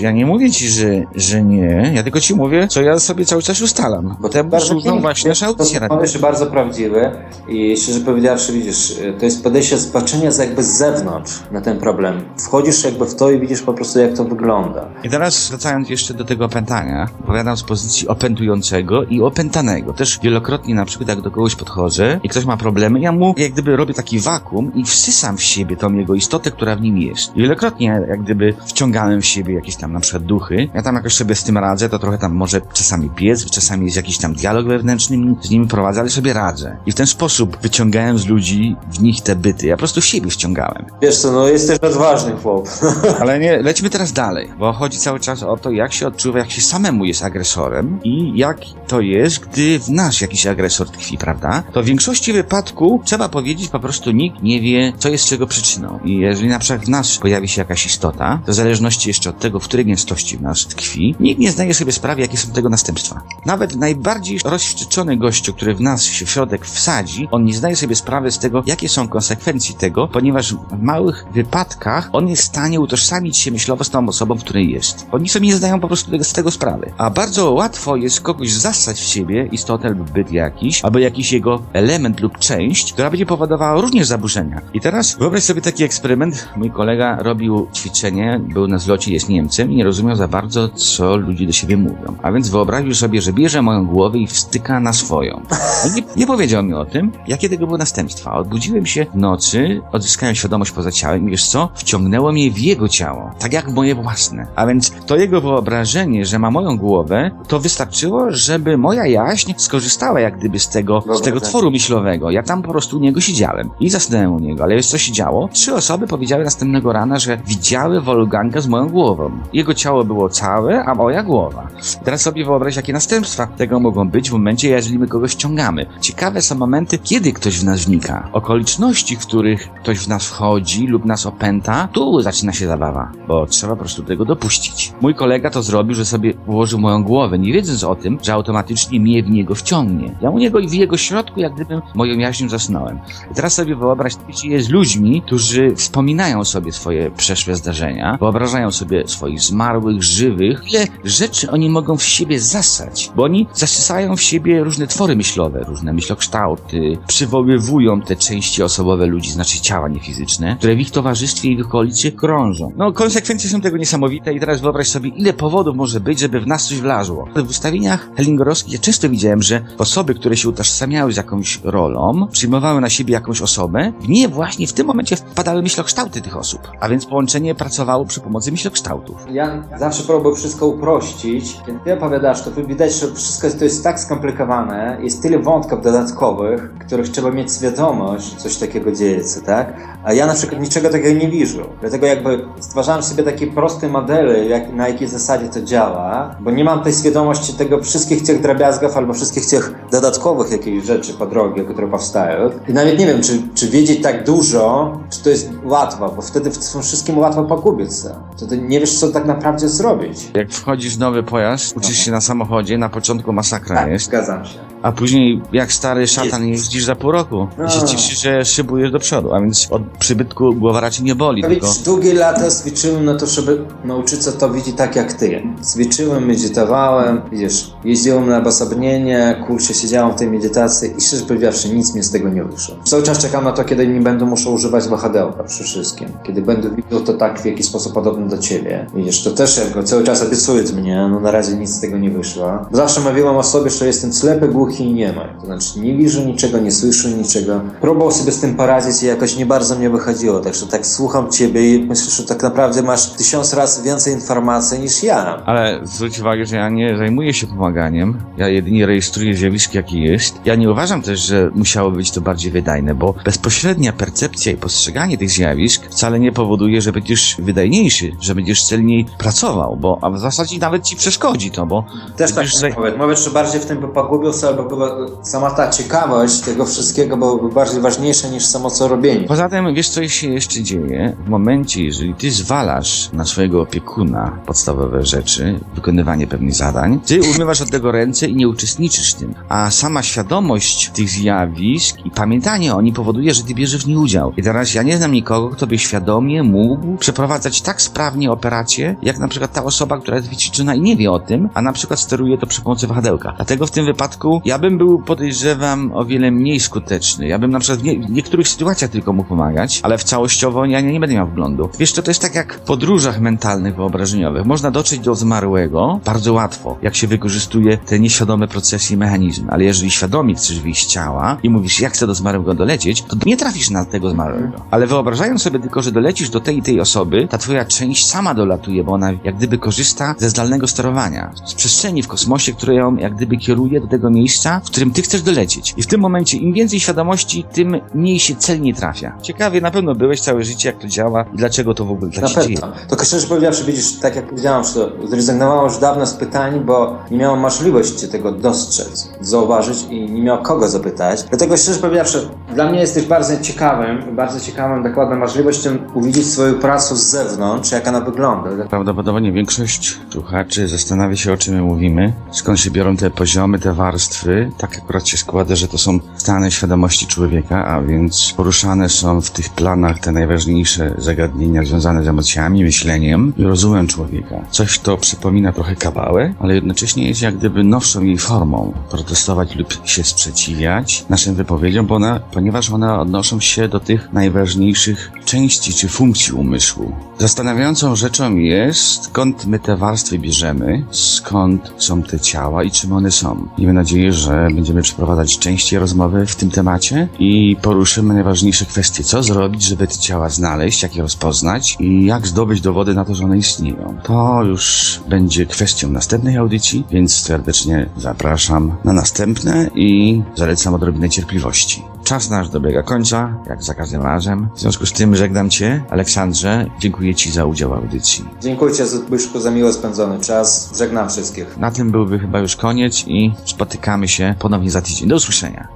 ja 0.00 0.12
nie 0.12 0.26
mówię 0.26 0.50
ci, 0.50 0.68
że, 0.68 0.86
że 1.14 1.42
nie, 1.42 1.92
ja 1.94 2.02
tylko 2.02 2.20
ci 2.20 2.34
mówię, 2.34 2.68
co 2.68 2.82
ja 2.82 2.98
sobie 2.98 3.24
cały 3.24 3.42
czas 3.42 3.60
ustalam. 3.60 4.16
Bo 4.20 4.28
te 4.28 4.44
pięknie. 4.44 5.00
właśnie 5.00 5.28
nasze 5.28 5.46
audycje. 5.46 5.80
To 5.80 5.88
pomysł 5.88 6.20
bardzo 6.20 6.46
prawdziwy 6.46 7.10
i 7.48 7.76
szczerze 7.76 8.00
powiedziawszy, 8.00 8.52
widzisz, 8.52 8.94
to 9.18 9.24
jest 9.24 9.44
podejście 9.44 9.78
z 9.78 9.86
patrzenia 9.86 10.30
z 10.30 10.38
jakby 10.38 10.62
z 10.62 10.78
zewnątrz 10.78 11.42
na 11.52 11.60
ten 11.60 11.78
problem. 11.78 12.24
Wchodzisz 12.38 12.84
jakby 12.84 13.06
w 13.06 13.14
to 13.14 13.30
i 13.30 13.40
widzisz 13.40 13.62
po 13.62 13.74
prostu, 13.74 13.98
jak 13.98 14.14
to 14.14 14.24
wygląda. 14.24 14.88
I 15.04 15.10
teraz 15.10 15.48
wracając 15.48 15.90
jeszcze 15.90 16.14
do 16.14 16.24
tego 16.24 16.44
opętania, 16.44 17.08
opowiadam 17.24 17.56
z 17.56 17.62
pozycji 17.62 18.08
opętującego 18.08 19.04
i 19.04 19.20
opętanego. 19.22 19.92
Też 19.92 20.18
wielokrotnie 20.22 20.74
na 20.74 20.84
przykład 20.84 21.08
jak 21.08 21.20
do 21.20 21.30
kogoś 21.30 21.54
podchodzę 21.54 22.20
i 22.22 22.28
ktoś 22.28 22.44
ma 22.44 22.56
problemy, 22.56 23.00
ja 23.00 23.12
mu 23.12 23.34
jak 23.36 23.52
gdyby 23.52 23.76
robię 23.76 23.94
taki 23.94 24.20
wakum 24.20 24.72
i 24.74 24.84
wsysam 24.84 25.36
w 25.36 25.42
siebie 25.42 25.76
tą 25.76 25.92
jego 25.94 26.14
istotę, 26.14 26.50
która 26.50 26.76
w 26.76 26.80
nim 26.80 26.98
jest. 26.98 27.36
I 27.36 27.40
wielokrotnie 27.40 28.02
jak 28.08 28.22
gdyby 28.22 28.54
wciągałem 28.66 29.20
w 29.20 29.26
siebie 29.26 29.54
jakieś 29.54 29.76
tam 29.76 29.89
na 29.92 30.00
przykład 30.00 30.24
duchy. 30.24 30.68
Ja 30.74 30.82
tam 30.82 30.94
jakoś 30.94 31.14
sobie 31.14 31.34
z 31.34 31.44
tym 31.44 31.58
radzę, 31.58 31.88
to 31.88 31.98
trochę 31.98 32.18
tam 32.18 32.32
może 32.32 32.60
czasami 32.72 33.10
biec, 33.10 33.50
czasami 33.50 33.84
jest 33.84 33.96
jakiś 33.96 34.18
tam 34.18 34.34
dialog 34.34 34.66
wewnętrzny, 34.66 35.36
z 35.42 35.50
nimi 35.50 35.66
prowadzę, 35.66 36.00
ale 36.00 36.10
sobie 36.10 36.32
radzę. 36.32 36.76
I 36.86 36.92
w 36.92 36.94
ten 36.94 37.06
sposób 37.06 37.56
wyciągałem 37.62 38.18
z 38.18 38.26
ludzi 38.26 38.76
w 38.92 39.00
nich 39.00 39.22
te 39.22 39.36
byty. 39.36 39.66
Ja 39.66 39.74
po 39.74 39.78
prostu 39.78 40.00
siebie 40.00 40.30
wciągałem. 40.30 40.86
Wiesz 41.02 41.18
co, 41.18 41.32
no 41.32 41.48
jesteś 41.48 41.78
odważny 41.78 42.32
chłop. 42.36 42.68
Ale 43.20 43.38
nie, 43.38 43.62
lećmy 43.62 43.90
teraz 43.90 44.12
dalej, 44.12 44.50
bo 44.58 44.72
chodzi 44.72 44.98
cały 44.98 45.20
czas 45.20 45.42
o 45.42 45.56
to, 45.56 45.70
jak 45.70 45.92
się 45.92 46.06
odczuwa, 46.06 46.38
jak 46.38 46.50
się 46.50 46.60
samemu 46.60 47.04
jest 47.04 47.24
agresorem 47.24 48.00
i 48.04 48.38
jak 48.38 48.58
to 48.86 49.00
jest, 49.00 49.38
gdy 49.38 49.78
w 49.78 49.88
nas 49.88 50.20
jakiś 50.20 50.46
agresor 50.46 50.90
tkwi, 50.90 51.18
prawda? 51.18 51.62
To 51.72 51.82
w 51.82 51.86
większości 51.86 52.32
wypadku 52.32 53.02
trzeba 53.04 53.28
powiedzieć, 53.28 53.68
po 53.68 53.80
prostu 53.80 54.10
nikt 54.10 54.42
nie 54.42 54.60
wie, 54.60 54.92
co 54.98 55.08
jest 55.08 55.26
czego 55.26 55.46
przyczyną. 55.46 55.98
I 56.04 56.16
jeżeli 56.16 56.48
na 56.48 56.58
przykład 56.58 56.86
w 56.86 56.88
nas 56.88 57.18
pojawi 57.18 57.48
się 57.48 57.60
jakaś 57.60 57.86
istota, 57.86 58.40
to 58.46 58.52
w 58.52 58.54
zależności 58.54 59.08
jeszcze 59.08 59.30
od 59.30 59.38
tego, 59.38 59.60
w 59.60 59.64
której 59.64 59.79
gęstości 59.84 60.36
w 60.36 60.42
nas 60.42 60.66
tkwi, 60.66 61.14
nikt 61.20 61.40
nie 61.40 61.52
zdaje 61.52 61.74
sobie 61.74 61.92
sprawy, 61.92 62.20
jakie 62.20 62.36
są 62.36 62.52
tego 62.52 62.68
następstwa. 62.68 63.22
Nawet 63.46 63.76
najbardziej 63.76 64.38
rozwścieczony 64.44 65.16
gościu, 65.16 65.54
który 65.54 65.74
w 65.74 65.80
nas 65.80 66.04
się 66.04 66.26
w 66.26 66.30
środek 66.30 66.66
wsadzi, 66.66 67.28
on 67.30 67.44
nie 67.44 67.54
zdaje 67.54 67.76
sobie 67.76 67.96
sprawy 67.96 68.30
z 68.30 68.38
tego, 68.38 68.62
jakie 68.66 68.88
są 68.88 69.08
konsekwencje 69.08 69.74
tego, 69.74 70.08
ponieważ 70.08 70.54
w 70.54 70.82
małych 70.82 71.24
wypadkach 71.34 72.10
on 72.12 72.28
jest 72.28 72.42
w 72.42 72.46
stanie 72.46 72.80
utożsamić 72.80 73.38
się 73.38 73.50
myślowo 73.50 73.84
z 73.84 73.90
tą 73.90 74.08
osobą, 74.08 74.34
w 74.34 74.44
której 74.44 74.70
jest. 74.70 75.06
Oni 75.12 75.28
sobie 75.28 75.46
nie 75.46 75.56
zdają 75.56 75.80
po 75.80 75.86
prostu 75.88 76.10
tego, 76.10 76.24
z 76.24 76.32
tego 76.32 76.50
sprawy. 76.50 76.92
A 76.98 77.10
bardzo 77.10 77.52
łatwo 77.52 77.96
jest 77.96 78.20
kogoś 78.20 78.52
zasać 78.52 79.00
w 79.00 79.04
siebie, 79.04 79.48
istotę 79.52 79.90
lub 79.90 80.10
byt 80.10 80.32
jakiś, 80.32 80.84
albo 80.84 80.98
jakiś 80.98 81.32
jego 81.32 81.62
element 81.72 82.20
lub 82.20 82.38
część, 82.38 82.92
która 82.92 83.10
będzie 83.10 83.26
powodowała 83.26 83.80
również 83.80 84.06
zaburzenia. 84.06 84.60
I 84.74 84.80
teraz 84.80 85.18
wyobraź 85.18 85.42
sobie 85.42 85.60
taki 85.60 85.84
eksperyment. 85.84 86.48
Mój 86.56 86.70
kolega 86.70 87.16
robił 87.22 87.68
ćwiczenie, 87.74 88.40
był 88.54 88.68
na 88.68 88.78
zlocie, 88.78 89.12
jest 89.12 89.28
Niemcem 89.28 89.69
czasami 89.70 89.76
nie 89.76 89.84
rozumiał 89.84 90.16
za 90.16 90.28
bardzo, 90.28 90.68
co 90.68 91.16
ludzie 91.16 91.46
do 91.46 91.52
siebie 91.52 91.76
mówią. 91.76 92.16
A 92.22 92.32
więc 92.32 92.48
wyobraził 92.48 92.94
sobie, 92.94 93.20
że 93.20 93.32
bierze 93.32 93.62
moją 93.62 93.86
głowę 93.86 94.18
i 94.18 94.26
wstyka 94.26 94.80
na 94.80 94.92
swoją. 94.92 95.42
No 95.84 95.94
nie, 95.94 96.02
nie 96.16 96.26
powiedział 96.26 96.62
mi 96.62 96.74
o 96.74 96.84
tym, 96.84 97.12
jakie 97.26 97.48
tego 97.48 97.66
były 97.66 97.78
następstwa. 97.78 98.32
Odbudziłem 98.32 98.86
się 98.86 99.06
w 99.14 99.16
nocy, 99.16 99.80
odzyskałem 99.92 100.34
świadomość 100.34 100.72
poza 100.72 100.92
ciałem 100.92 101.28
i 101.28 101.30
wiesz 101.30 101.46
co? 101.46 101.68
Wciągnęło 101.74 102.32
mnie 102.32 102.50
w 102.50 102.58
jego 102.58 102.88
ciało, 102.88 103.30
tak 103.38 103.52
jak 103.52 103.72
moje 103.72 103.94
własne. 103.94 104.46
A 104.56 104.66
więc 104.66 104.92
to 105.06 105.16
jego 105.16 105.40
wyobrażenie, 105.40 106.26
że 106.26 106.38
ma 106.38 106.50
moją 106.50 106.78
głowę, 106.78 107.30
to 107.48 107.60
wystarczyło, 107.60 108.30
żeby 108.30 108.78
moja 108.78 109.06
jaźń 109.06 109.52
skorzystała 109.56 110.20
jak 110.20 110.38
gdyby 110.38 110.58
z 110.58 110.68
tego, 110.68 111.04
z 111.14 111.20
tego 111.20 111.40
tak. 111.40 111.48
tworu 111.48 111.70
myślowego. 111.70 112.30
Ja 112.30 112.42
tam 112.42 112.62
po 112.62 112.70
prostu 112.70 112.96
u 112.96 113.00
niego 113.00 113.20
siedziałem 113.20 113.70
i 113.80 113.90
zasnąłem 113.90 114.32
u 114.32 114.38
niego, 114.38 114.62
ale 114.62 114.76
wiesz 114.76 114.86
co 114.86 114.98
się 114.98 115.12
działo? 115.12 115.48
Trzy 115.52 115.74
osoby 115.74 116.06
powiedziały 116.06 116.44
następnego 116.44 116.92
rana, 116.92 117.18
że 117.18 117.38
widziały 117.46 118.00
Wolfganga 118.00 118.60
z 118.60 118.66
moją 118.66 118.88
głową. 118.88 119.30
Jego 119.60 119.74
ciało 119.74 120.04
było 120.04 120.28
całe, 120.28 120.84
a 120.84 120.94
moja 120.94 121.22
głowa. 121.22 121.68
Teraz 122.04 122.20
sobie 122.20 122.44
wyobraź, 122.44 122.76
jakie 122.76 122.92
następstwa 122.92 123.46
tego 123.46 123.80
mogą 123.80 124.08
być 124.08 124.30
w 124.30 124.32
momencie, 124.32 124.68
jeżeli 124.68 124.98
my 124.98 125.08
kogoś 125.08 125.32
ściągamy. 125.32 125.86
Ciekawe 126.00 126.42
są 126.42 126.54
momenty, 126.54 126.98
kiedy 126.98 127.32
ktoś 127.32 127.60
w 127.60 127.64
nas 127.64 127.84
wnika. 127.84 128.28
Okoliczności, 128.32 129.16
w 129.16 129.26
których 129.26 129.68
ktoś 129.82 129.98
w 129.98 130.08
nas 130.08 130.26
wchodzi 130.26 130.86
lub 130.86 131.04
nas 131.04 131.26
opęta, 131.26 131.88
tu 131.92 132.20
zaczyna 132.20 132.52
się 132.52 132.66
zabawa, 132.66 133.12
bo 133.28 133.46
trzeba 133.46 133.72
po 133.72 133.80
prostu 133.80 134.02
tego 134.02 134.24
dopuścić. 134.24 134.92
Mój 135.00 135.14
kolega 135.14 135.50
to 135.50 135.62
zrobił, 135.62 135.94
że 135.94 136.04
sobie 136.04 136.34
ułożył 136.46 136.78
moją 136.78 137.04
głowę, 137.04 137.38
nie 137.38 137.52
wiedząc 137.52 137.84
o 137.84 137.94
tym, 137.94 138.18
że 138.22 138.32
automatycznie 138.32 139.00
mnie 139.00 139.22
w 139.22 139.30
niego 139.30 139.54
wciągnie. 139.54 140.14
Ja 140.20 140.30
u 140.30 140.38
niego 140.38 140.58
i 140.58 140.68
w 140.68 140.72
jego 140.72 140.96
środku, 140.96 141.40
jak 141.40 141.54
gdybym 141.54 141.82
moją 141.94 142.18
jaźnią 142.18 142.48
zasnąłem. 142.48 142.98
Teraz 143.34 143.54
sobie 143.54 143.76
wyobraź, 143.76 144.12
się 144.34 144.48
jest 144.48 144.70
ludźmi, 144.70 145.22
którzy 145.22 145.74
wspominają 145.74 146.44
sobie 146.44 146.72
swoje 146.72 147.10
przeszłe 147.10 147.54
zdarzenia, 147.56 148.16
wyobrażają 148.20 148.70
sobie 148.70 149.08
swoich 149.08 149.40
zmarłych, 149.50 150.02
żywych, 150.02 150.62
ile 150.72 150.86
rzeczy 151.04 151.50
oni 151.50 151.70
mogą 151.70 151.96
w 151.96 152.02
siebie 152.02 152.40
zasać, 152.40 153.10
bo 153.16 153.22
oni 153.24 153.46
zasysają 153.54 154.16
w 154.16 154.22
siebie 154.22 154.64
różne 154.64 154.86
twory 154.86 155.16
myślowe, 155.16 155.64
różne 155.68 155.92
myślokształty, 155.92 156.98
przywoływują 157.06 158.00
te 158.02 158.16
części 158.16 158.62
osobowe 158.62 159.06
ludzi, 159.06 159.30
znaczy 159.30 159.60
ciała 159.60 159.88
niefizyczne, 159.88 160.56
które 160.58 160.76
w 160.76 160.80
ich 160.80 160.90
towarzystwie 160.90 161.50
i 161.50 161.56
w 161.56 161.66
okolicy 161.66 162.12
krążą. 162.12 162.72
No, 162.76 162.92
konsekwencje 162.92 163.50
są 163.50 163.60
tego 163.60 163.76
niesamowite 163.76 164.34
i 164.34 164.40
teraz 164.40 164.60
wyobraź 164.60 164.88
sobie, 164.88 165.08
ile 165.08 165.32
powodów 165.32 165.76
może 165.76 166.00
być, 166.00 166.18
żeby 166.18 166.40
w 166.40 166.46
nas 166.46 166.68
coś 166.68 166.78
wlazło. 166.78 167.28
W 167.36 167.48
ustawieniach 167.50 168.08
hellingorowskich 168.16 168.72
ja 168.72 168.78
często 168.78 169.08
widziałem, 169.08 169.42
że 169.42 169.60
osoby, 169.78 170.14
które 170.14 170.36
się 170.36 170.48
utożsamiały 170.48 171.12
z 171.12 171.16
jakąś 171.16 171.60
rolą, 171.64 172.28
przyjmowały 172.32 172.80
na 172.80 172.88
siebie 172.88 173.12
jakąś 173.12 173.42
osobę, 173.42 173.92
w 174.00 174.08
nie 174.08 174.28
właśnie 174.28 174.66
w 174.66 174.72
tym 174.72 174.86
momencie 174.86 175.16
wpadały 175.16 175.62
myślokształty 175.62 176.20
tych 176.20 176.36
osób, 176.36 176.60
a 176.80 176.88
więc 176.88 177.06
połączenie 177.06 177.54
pracowało 177.54 178.04
przy 178.04 178.20
pomocy 178.20 178.52
myślokształtów. 178.52 179.16
Ja 179.32 179.62
zawsze 179.78 180.02
próbuję 180.06 180.34
wszystko 180.34 180.66
uprościć. 180.66 181.60
Kiedy 181.66 181.78
ty 181.84 181.94
opowiadasz, 181.94 182.42
to 182.42 182.50
widać, 182.50 182.94
że 182.94 183.14
wszystko 183.14 183.48
to 183.58 183.64
jest 183.64 183.84
tak 183.84 184.00
skomplikowane, 184.00 184.98
jest 185.02 185.22
tyle 185.22 185.38
wątków 185.38 185.82
dodatkowych, 185.82 186.74
których 186.78 187.08
trzeba 187.08 187.30
mieć 187.30 187.52
świadomość, 187.52 188.34
coś 188.34 188.56
takiego 188.56 188.92
dzieje 188.92 189.18
się, 189.18 189.40
tak? 189.46 189.76
A 190.04 190.12
ja 190.12 190.26
na 190.26 190.34
przykład 190.34 190.60
niczego 190.60 190.88
takiego 190.88 191.20
nie 191.20 191.28
widzę. 191.28 191.40
Dlatego 191.80 192.06
jakby 192.06 192.44
stwarzałem 192.60 193.02
sobie 193.02 193.22
takie 193.22 193.46
proste 193.46 193.88
modele, 193.88 194.44
jak, 194.44 194.72
na 194.72 194.88
jakiej 194.88 195.08
zasadzie 195.08 195.48
to 195.48 195.62
działa, 195.62 196.36
bo 196.40 196.50
nie 196.50 196.64
mam 196.64 196.82
tej 196.82 196.92
świadomości 196.92 197.52
tego 197.52 197.82
wszystkich 197.82 198.22
tych 198.22 198.42
drobiazgów 198.42 198.96
albo 198.96 199.12
wszystkich 199.12 199.46
tych 199.46 199.74
dodatkowych 199.92 200.52
jakichś 200.52 200.86
rzeczy 200.86 201.12
po 201.12 201.26
drodze, 201.26 201.64
które 201.64 201.88
powstają. 201.88 202.50
I 202.68 202.72
nawet 202.72 202.98
nie 202.98 203.06
wiem, 203.06 203.22
czy, 203.22 203.42
czy 203.54 203.68
wiedzieć 203.68 204.02
tak 204.02 204.24
dużo, 204.24 204.92
czy 205.10 205.22
to 205.22 205.30
jest 205.30 205.50
łatwo, 205.64 206.12
bo 206.16 206.22
wtedy 206.22 206.50
w 206.50 206.72
tym 206.72 206.82
wszystkim 206.82 207.18
łatwo 207.18 207.44
pogubić 207.44 207.90
się. 207.92 208.46
To 208.48 208.54
nie 208.54 208.80
wiesz, 208.80 208.98
co 208.98 209.08
tak 209.08 209.19
naprawdę 209.26 209.68
zrobić. 209.68 210.30
Jak 210.34 210.50
wchodzisz 210.50 210.96
w 210.96 210.98
nowy 210.98 211.22
pojazd, 211.22 211.76
uczysz 211.76 211.96
się 211.98 212.10
na 212.10 212.20
samochodzie, 212.20 212.78
na 212.78 212.88
początku 212.88 213.32
masakra 213.32 213.76
Tak, 213.76 213.90
jest, 213.90 214.04
zgadzam 214.04 214.44
się. 214.44 214.58
A 214.82 214.92
później 214.92 215.42
jak 215.52 215.72
stary 215.72 216.06
szatan 216.06 216.46
jeździsz 216.46 216.84
za 216.84 216.96
pół 216.96 217.12
roku 217.12 217.48
i 217.68 217.70
się 217.70 217.86
cieszysz, 217.86 218.22
że 218.22 218.44
szybujesz 218.44 218.90
do 218.90 218.98
przodu, 218.98 219.34
a 219.34 219.40
więc 219.40 219.68
od 219.70 219.82
przybytku 219.98 220.54
głowa 220.54 220.80
raczej 220.80 221.04
nie 221.04 221.14
boli, 221.14 221.42
tylko... 221.42 221.74
Długie 221.84 222.14
lata 222.14 222.50
ćwiczyłem 222.50 223.04
na 223.04 223.14
to, 223.14 223.26
żeby 223.26 223.64
nauczyć 223.84 224.20
to 224.38 224.50
widzieć 224.50 224.76
tak 224.76 224.96
jak 224.96 225.12
ty. 225.12 225.42
Ćwiczyłem, 225.72 226.26
medytowałem, 226.26 227.20
widzisz, 227.32 227.72
jeździłem 227.84 228.28
na 228.28 228.44
osobnienie, 228.44 229.44
kurczę, 229.46 229.74
siedziałem 229.74 230.16
w 230.16 230.18
tej 230.18 230.30
medytacji 230.30 230.90
i 230.98 231.00
szczerze 231.00 231.22
powiedziawszy, 231.22 231.74
nic 231.74 231.94
mi 231.94 232.02
z 232.02 232.10
tego 232.10 232.28
nie 232.28 232.44
wyszło. 232.44 232.74
Cały 232.84 233.02
czas 233.02 233.18
czekam 233.18 233.44
na 233.44 233.52
to, 233.52 233.64
kiedy 233.64 233.86
nie 233.86 234.00
będę 234.00 234.24
musiał 234.24 234.52
używać 234.52 234.88
wahadełka 234.88 235.44
przy 235.44 235.64
wszystkim. 235.64 236.08
Kiedy 236.22 236.42
będę 236.42 236.70
widział 236.70 237.00
to 237.00 237.12
tak 237.12 237.40
w 237.40 237.44
jakiś 237.44 237.66
sposób 237.66 237.92
podobny 237.92 238.28
do 238.28 238.38
ciebie. 238.38 238.86
Widzisz, 238.94 239.22
to 239.22 239.30
też 239.30 239.56
jakby 239.56 239.82
cały 239.82 240.04
czas 240.04 240.22
obiecuje 240.22 240.62
mnie, 240.62 241.08
no 241.10 241.20
na 241.20 241.30
razie 241.30 241.56
nic 241.56 241.70
z 241.70 241.80
tego 241.80 241.98
nie 241.98 242.10
wyszło. 242.10 242.58
Zawsze 242.72 243.00
mówiłem 243.00 243.36
o 243.36 243.42
sobie, 243.42 243.70
że 243.70 243.86
jestem 243.86 244.12
ślepy, 244.12 244.48
głuchy 244.48 244.69
i 244.78 244.92
nie 244.92 245.12
ma. 245.12 245.24
To 245.40 245.46
znaczy 245.46 245.80
nie 245.80 245.96
widzę 245.96 246.24
niczego, 246.26 246.58
nie 246.58 246.72
słyszę 246.72 247.08
niczego. 247.08 247.60
Próbował 247.80 248.12
sobie 248.12 248.32
z 248.32 248.40
tym 248.40 248.54
poradzić 248.54 249.02
i 249.02 249.06
jakoś 249.06 249.36
nie 249.36 249.46
bardzo 249.46 249.76
mnie 249.76 249.90
wychodziło, 249.90 250.40
także 250.40 250.66
tak 250.66 250.86
słucham 250.86 251.30
ciebie 251.30 251.74
i 251.74 251.82
myślę, 251.82 252.10
że 252.10 252.24
tak 252.24 252.42
naprawdę 252.42 252.82
masz 252.82 253.10
tysiąc 253.10 253.54
razy 253.54 253.82
więcej 253.82 254.14
informacji 254.14 254.78
niż 254.78 255.02
ja. 255.02 255.42
Ale 255.46 255.80
zwróć 255.82 256.20
uwagę, 256.20 256.46
że 256.46 256.56
ja 256.56 256.68
nie 256.68 256.96
zajmuję 256.96 257.34
się 257.34 257.46
pomaganiem, 257.46 258.18
ja 258.36 258.48
jedynie 258.48 258.86
rejestruję 258.86 259.34
zjawisko, 259.34 259.72
jakie 259.74 259.98
jest. 259.98 260.40
Ja 260.44 260.54
nie 260.54 260.70
uważam 260.70 261.02
też, 261.02 261.20
że 261.20 261.50
musiało 261.54 261.90
być 261.90 262.10
to 262.10 262.20
bardziej 262.20 262.52
wydajne, 262.52 262.94
bo 262.94 263.14
bezpośrednia 263.24 263.92
percepcja 263.92 264.52
i 264.52 264.56
postrzeganie 264.56 265.18
tych 265.18 265.30
zjawisk 265.30 265.82
wcale 265.90 266.20
nie 266.20 266.32
powoduje, 266.32 266.80
że 266.80 266.92
będziesz 266.92 267.36
wydajniejszy, 267.38 268.12
że 268.20 268.34
będziesz 268.34 268.64
celniej 268.64 269.06
pracował, 269.18 269.76
bo 269.76 269.98
a 270.02 270.10
w 270.10 270.18
zasadzie 270.18 270.58
nawet 270.58 270.84
ci 270.84 270.96
przeszkodzi 270.96 271.50
to, 271.50 271.66
bo 271.66 271.84
Też 272.16 272.32
tak 272.32 272.46
mówię. 272.76 272.92
Mówię, 272.98 273.16
że 273.16 273.30
bardziej 273.30 273.60
w 273.60 273.66
tym 273.66 273.78
pogubił 273.78 274.32
się, 274.32 274.46
albo 274.60 274.76
była 274.76 274.96
sama 275.22 275.50
ta 275.50 275.70
ciekawość 275.70 276.40
tego 276.40 276.66
wszystkiego 276.66 277.16
byłaby 277.16 277.48
bardziej 277.48 277.80
ważniejsza 277.80 278.28
niż 278.28 278.44
samo 278.44 278.70
co 278.70 278.88
robienie. 278.88 279.26
Poza 279.28 279.48
tym, 279.48 279.74
wiesz 279.74 279.88
co 279.88 280.08
się 280.08 280.28
jeszcze 280.28 280.62
dzieje? 280.62 281.16
W 281.26 281.28
momencie, 281.28 281.84
jeżeli 281.84 282.14
ty 282.14 282.30
zwalasz 282.30 283.10
na 283.12 283.24
swojego 283.24 283.62
opiekuna 283.62 284.38
podstawowe 284.46 285.06
rzeczy, 285.06 285.60
wykonywanie 285.74 286.26
pewnych 286.26 286.54
zadań, 286.54 287.00
ty 287.06 287.20
umywasz 287.34 287.60
od 287.60 287.70
tego 287.70 287.92
ręce 287.92 288.26
i 288.26 288.36
nie 288.36 288.48
uczestniczysz 288.48 289.14
w 289.14 289.18
tym. 289.18 289.34
A 289.48 289.70
sama 289.70 290.02
świadomość 290.02 290.90
tych 290.90 291.08
zjawisk 291.08 291.96
i 292.04 292.10
pamiętanie 292.10 292.74
o 292.74 292.80
nich 292.80 292.94
powoduje, 292.94 293.34
że 293.34 293.42
ty 293.42 293.54
bierzesz 293.54 293.84
w 293.84 293.88
nich 293.88 293.98
udział. 293.98 294.32
I 294.36 294.42
teraz 294.42 294.74
ja 294.74 294.82
nie 294.82 294.96
znam 294.96 295.12
nikogo, 295.12 295.48
kto 295.48 295.66
by 295.66 295.78
świadomie 295.78 296.42
mógł 296.42 296.96
przeprowadzać 296.96 297.62
tak 297.62 297.82
sprawnie 297.82 298.32
operację, 298.32 298.96
jak 299.02 299.18
na 299.18 299.28
przykład 299.28 299.52
ta 299.52 299.64
osoba, 299.64 299.98
która 299.98 300.16
jest 300.16 300.30
wyćwiczona 300.30 300.74
i 300.74 300.80
nie 300.80 300.96
wie 300.96 301.12
o 301.12 301.18
tym, 301.18 301.48
a 301.54 301.62
na 301.62 301.72
przykład 301.72 302.00
steruje 302.00 302.38
to 302.38 302.46
przy 302.46 302.62
pomocy 302.62 302.86
wahadełka. 302.86 303.32
Dlatego 303.36 303.66
w 303.66 303.70
tym 303.70 303.86
wypadku 303.86 304.42
ja 304.50 304.58
bym 304.58 304.78
był, 304.78 305.02
podejrzewam, 305.02 305.92
o 305.94 306.04
wiele 306.04 306.30
mniej 306.30 306.60
skuteczny. 306.60 307.28
Ja 307.28 307.38
bym 307.38 307.50
na 307.50 307.60
przykład 307.60 307.80
w, 307.80 307.84
nie, 307.84 307.98
w 308.06 308.10
niektórych 308.10 308.48
sytuacjach 308.48 308.90
tylko 308.90 309.12
mógł 309.12 309.28
pomagać, 309.28 309.80
ale 309.82 309.98
w 309.98 310.04
całościowo 310.04 310.64
ja 310.64 310.80
nie, 310.80 310.92
nie 310.92 311.00
będę 311.00 311.14
miał 311.14 311.26
wglądu. 311.26 311.68
Wiesz, 311.78 311.92
to, 311.92 312.02
to 312.02 312.10
jest 312.10 312.22
tak 312.22 312.34
jak 312.34 312.54
w 312.54 312.60
podróżach 312.60 313.20
mentalnych, 313.20 313.76
wyobrażeniowych. 313.76 314.44
Można 314.44 314.70
dotrzeć 314.70 315.00
do 315.00 315.14
zmarłego 315.14 316.00
bardzo 316.04 316.32
łatwo, 316.32 316.76
jak 316.82 316.96
się 316.96 317.06
wykorzystuje 317.06 317.78
te 317.78 318.00
nieświadome 318.00 318.48
procesy 318.48 318.94
i 318.94 318.96
mechanizmy. 318.96 319.50
Ale 319.50 319.64
jeżeli 319.64 319.90
świadomie 319.90 320.34
chcesz 320.34 320.60
wyjść 320.60 320.86
z 320.86 320.92
ciała 320.92 321.36
i 321.42 321.50
mówisz, 321.50 321.80
jak 321.80 321.92
chcę 321.92 322.06
do 322.06 322.14
zmarłego 322.14 322.54
dolecieć, 322.54 323.02
to 323.02 323.16
nie 323.26 323.36
trafisz 323.36 323.70
na 323.70 323.84
tego 323.84 324.10
zmarłego. 324.10 324.66
Ale 324.70 324.86
wyobrażając 324.86 325.42
sobie 325.42 325.58
tylko, 325.58 325.82
że 325.82 325.92
dolecisz 325.92 326.30
do 326.30 326.40
tej 326.40 326.58
i 326.58 326.62
tej 326.62 326.80
osoby, 326.80 327.28
ta 327.30 327.38
twoja 327.38 327.64
część 327.64 328.06
sama 328.06 328.34
dolatuje, 328.34 328.84
bo 328.84 328.92
ona 328.92 329.12
jak 329.24 329.36
gdyby 329.36 329.58
korzysta 329.58 330.14
ze 330.18 330.30
zdalnego 330.30 330.66
sterowania. 330.66 331.30
Z 331.44 331.54
przestrzeni 331.54 332.02
w 332.02 332.08
kosmosie, 332.08 332.52
która 332.52 332.72
ją 332.72 332.96
jak 332.96 333.14
gdyby 333.14 333.36
kieruje 333.36 333.80
do 333.80 333.86
tego 333.86 334.10
miejsca, 334.10 334.39
w 334.64 334.70
którym 334.70 334.90
ty 334.90 335.02
chcesz 335.02 335.22
dolecieć. 335.22 335.74
I 335.76 335.82
w 335.82 335.86
tym 335.86 336.00
momencie 336.00 336.38
im 336.38 336.52
więcej 336.52 336.80
świadomości, 336.80 337.44
tym 337.52 337.80
mniej 337.94 338.18
się 338.20 338.34
celnie 338.36 338.74
trafia. 338.74 339.18
Ciekawie 339.22 339.60
na 339.60 339.70
pewno 339.70 339.94
byłeś 339.94 340.20
całe 340.20 340.44
życie, 340.44 340.68
jak 340.68 340.78
to 340.78 340.88
działa 340.88 341.24
i 341.34 341.36
dlaczego 341.36 341.74
to 341.74 341.84
w 341.84 341.90
ogóle 341.90 342.10
tak 342.12 342.22
Na 342.22 342.28
się 342.28 342.42
dzieje. 342.42 342.58
pewno. 342.58 342.76
Tylko 342.88 343.04
szczerze 343.04 343.26
powiedziawszy, 343.26 343.64
widzisz, 343.64 343.92
tak 344.00 344.16
jak 344.16 344.28
powiedziałam, 344.28 344.64
że 344.64 344.72
to 344.72 344.90
zrezygnowałem 345.08 345.64
już 345.64 345.78
dawno 345.78 346.06
z 346.06 346.14
pytań, 346.14 346.60
bo 346.60 346.98
nie 347.10 347.18
miałem 347.18 347.40
możliwości 347.40 348.08
tego 348.08 348.32
dostrzec, 348.32 349.08
zauważyć 349.20 349.78
i 349.90 350.10
nie 350.10 350.22
miał 350.22 350.42
kogo 350.42 350.68
zapytać. 350.68 351.22
Dlatego 351.22 351.56
szczerze 351.56 351.78
powiedziawszy, 351.80 352.28
dla 352.54 352.70
mnie 352.70 352.80
jesteś 352.80 353.06
bardzo 353.06 353.40
ciekawym, 353.42 354.16
bardzo 354.16 354.40
ciekawą 354.40 354.82
dokładną 354.82 355.16
możliwością 355.16 355.70
uwidzieć 355.94 356.26
swoją 356.26 356.54
pracę 356.54 356.96
z 356.96 357.10
zewnątrz, 357.10 357.72
jak 357.72 357.88
ona 357.88 358.00
wygląda. 358.00 358.50
Prawdopodobnie 358.70 359.32
większość 359.32 359.98
słuchaczy 360.12 360.68
zastanawia 360.68 361.16
się, 361.16 361.32
o 361.32 361.36
czym 361.36 361.54
my 361.54 361.62
mówimy, 361.62 362.12
skąd 362.30 362.60
się 362.60 362.70
biorą 362.70 362.96
te 362.96 363.10
poziomy, 363.10 363.58
te 363.58 363.72
warstwy 363.72 364.29
rozmowy. 364.30 364.50
Tak 364.58 364.78
akurat 364.78 365.08
się 365.08 365.16
składa, 365.16 365.56
że 365.56 365.68
to 365.68 365.78
są 365.78 365.98
stany 366.16 366.50
świadomości 366.50 367.06
człowieka, 367.06 367.64
a 367.64 367.82
więc 367.82 368.34
poruszane 368.36 368.88
są 368.88 369.20
w 369.20 369.30
tych 369.30 369.48
planach 369.48 369.98
te 369.98 370.12
najważniejsze 370.12 370.94
zagadnienia 370.98 371.64
związane 371.64 372.04
z 372.04 372.08
emocjami, 372.08 372.64
myśleniem 372.64 373.32
i 373.36 373.42
rozumem 373.42 373.86
człowieka. 373.86 374.44
Coś 374.50 374.78
to 374.78 374.96
przypomina 374.96 375.52
trochę 375.52 375.76
kabałę, 375.76 376.34
ale 376.38 376.54
jednocześnie 376.54 377.08
jest 377.08 377.22
jak 377.22 377.36
gdyby 377.36 377.64
nowszą 377.64 378.02
jej 378.04 378.18
formą. 378.18 378.72
Protestować 378.90 379.56
lub 379.56 379.78
się 379.84 380.04
sprzeciwiać 380.04 381.04
naszym 381.08 381.34
wypowiedziom, 381.34 381.86
bo 381.86 381.94
one, 381.94 382.20
ponieważ 382.32 382.70
one 382.70 382.98
odnoszą 382.98 383.40
się 383.40 383.68
do 383.68 383.80
tych 383.80 384.12
najważniejszych 384.12 385.10
części 385.24 385.74
czy 385.74 385.88
funkcji 385.88 386.32
umysłu. 386.32 386.92
Zastanawiającą 387.18 387.96
rzeczą 387.96 388.36
jest, 388.36 389.04
skąd 389.04 389.46
my 389.46 389.58
te 389.58 389.76
warstwy 389.76 390.18
bierzemy, 390.18 390.84
skąd 390.90 391.72
są 391.78 392.02
te 392.02 392.20
ciała 392.20 392.64
i 392.64 392.70
czym 392.70 392.92
one 392.92 393.10
są. 393.10 393.48
Miejmy 393.58 393.72
nadzieję, 393.72 394.12
że 394.20 394.48
będziemy 394.54 394.82
przeprowadzać 394.82 395.38
częściej 395.38 395.78
rozmowy 395.78 396.26
w 396.26 396.36
tym 396.36 396.50
temacie 396.50 397.08
i 397.18 397.56
poruszymy 397.62 398.14
najważniejsze 398.14 398.64
kwestie. 398.64 399.04
Co 399.04 399.22
zrobić, 399.22 399.62
żeby 399.62 399.86
te 399.86 399.98
ciała 399.98 400.28
znaleźć, 400.28 400.82
jak 400.82 400.96
je 400.96 401.02
rozpoznać 401.02 401.76
i 401.80 402.04
jak 402.04 402.26
zdobyć 402.26 402.60
dowody 402.60 402.94
na 402.94 403.04
to, 403.04 403.14
że 403.14 403.24
one 403.24 403.38
istnieją. 403.38 403.96
To 404.02 404.42
już 404.44 405.00
będzie 405.08 405.46
kwestią 405.46 405.90
następnej 405.90 406.36
audycji, 406.36 406.84
więc 406.90 407.14
serdecznie 407.14 407.88
zapraszam 407.96 408.76
na 408.84 408.92
następne 408.92 409.70
i 409.74 410.22
zalecam 410.34 410.74
odrobinę 410.74 411.08
cierpliwości. 411.08 411.82
Czas 412.10 412.30
nasz 412.30 412.48
dobiega 412.48 412.82
końca, 412.82 413.34
jak 413.48 413.62
za 413.62 413.74
każdym 413.74 414.02
razem. 414.02 414.48
W 414.54 414.60
związku 414.60 414.86
z 414.86 414.92
tym 414.92 415.16
żegnam 415.16 415.50
Cię, 415.50 415.84
Aleksandrze. 415.90 416.66
Dziękuję 416.80 417.14
Ci 417.14 417.32
za 417.32 417.44
udział 417.44 417.70
w 417.70 417.72
audycji. 417.72 418.24
Dziękuję 418.40 418.74
Ci, 418.74 418.86
Zbyszku, 418.86 419.40
za 419.40 419.50
miło 419.50 419.72
spędzony 419.72 420.20
czas. 420.20 420.70
Żegnam 420.78 421.08
wszystkich. 421.08 421.56
Na 421.56 421.70
tym 421.70 421.90
byłby 421.90 422.18
chyba 422.18 422.38
już 422.38 422.56
koniec 422.56 423.04
i 423.06 423.32
spotykamy 423.44 424.08
się 424.08 424.34
ponownie 424.38 424.70
za 424.70 424.82
tydzień. 424.82 425.08
Do 425.08 425.16
usłyszenia. 425.16 425.68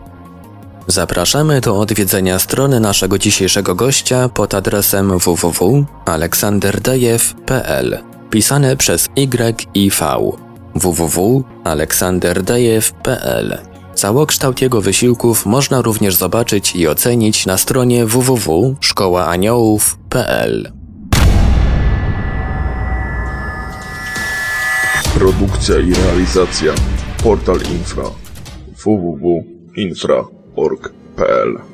Zapraszamy 0.86 1.60
do 1.60 1.78
odwiedzenia 1.78 2.38
strony 2.38 2.80
naszego 2.80 3.18
dzisiejszego 3.18 3.74
gościa 3.74 4.28
pod 4.28 4.54
adresem 4.54 5.18
www.aleksanderdejew.pl 5.18 7.98
pisane 8.30 8.76
przez 8.76 9.08
Y 9.16 9.66
i 9.74 9.90
V 9.90 10.06
www.aleksanderdejew.pl 10.74 13.73
Całokształt 13.94 14.60
jego 14.60 14.80
wysiłków 14.80 15.46
można 15.46 15.82
również 15.82 16.14
zobaczyć 16.14 16.76
i 16.76 16.88
ocenić 16.88 17.46
na 17.46 17.58
stronie 17.58 18.06
www.szkołaaniołów.pl 18.06 20.72
Produkcja 25.14 25.78
i 25.78 25.94
realizacja 25.94 26.72
Portal 27.22 27.58
Infra 27.72 28.04
www.infra.org.pl 28.84 31.73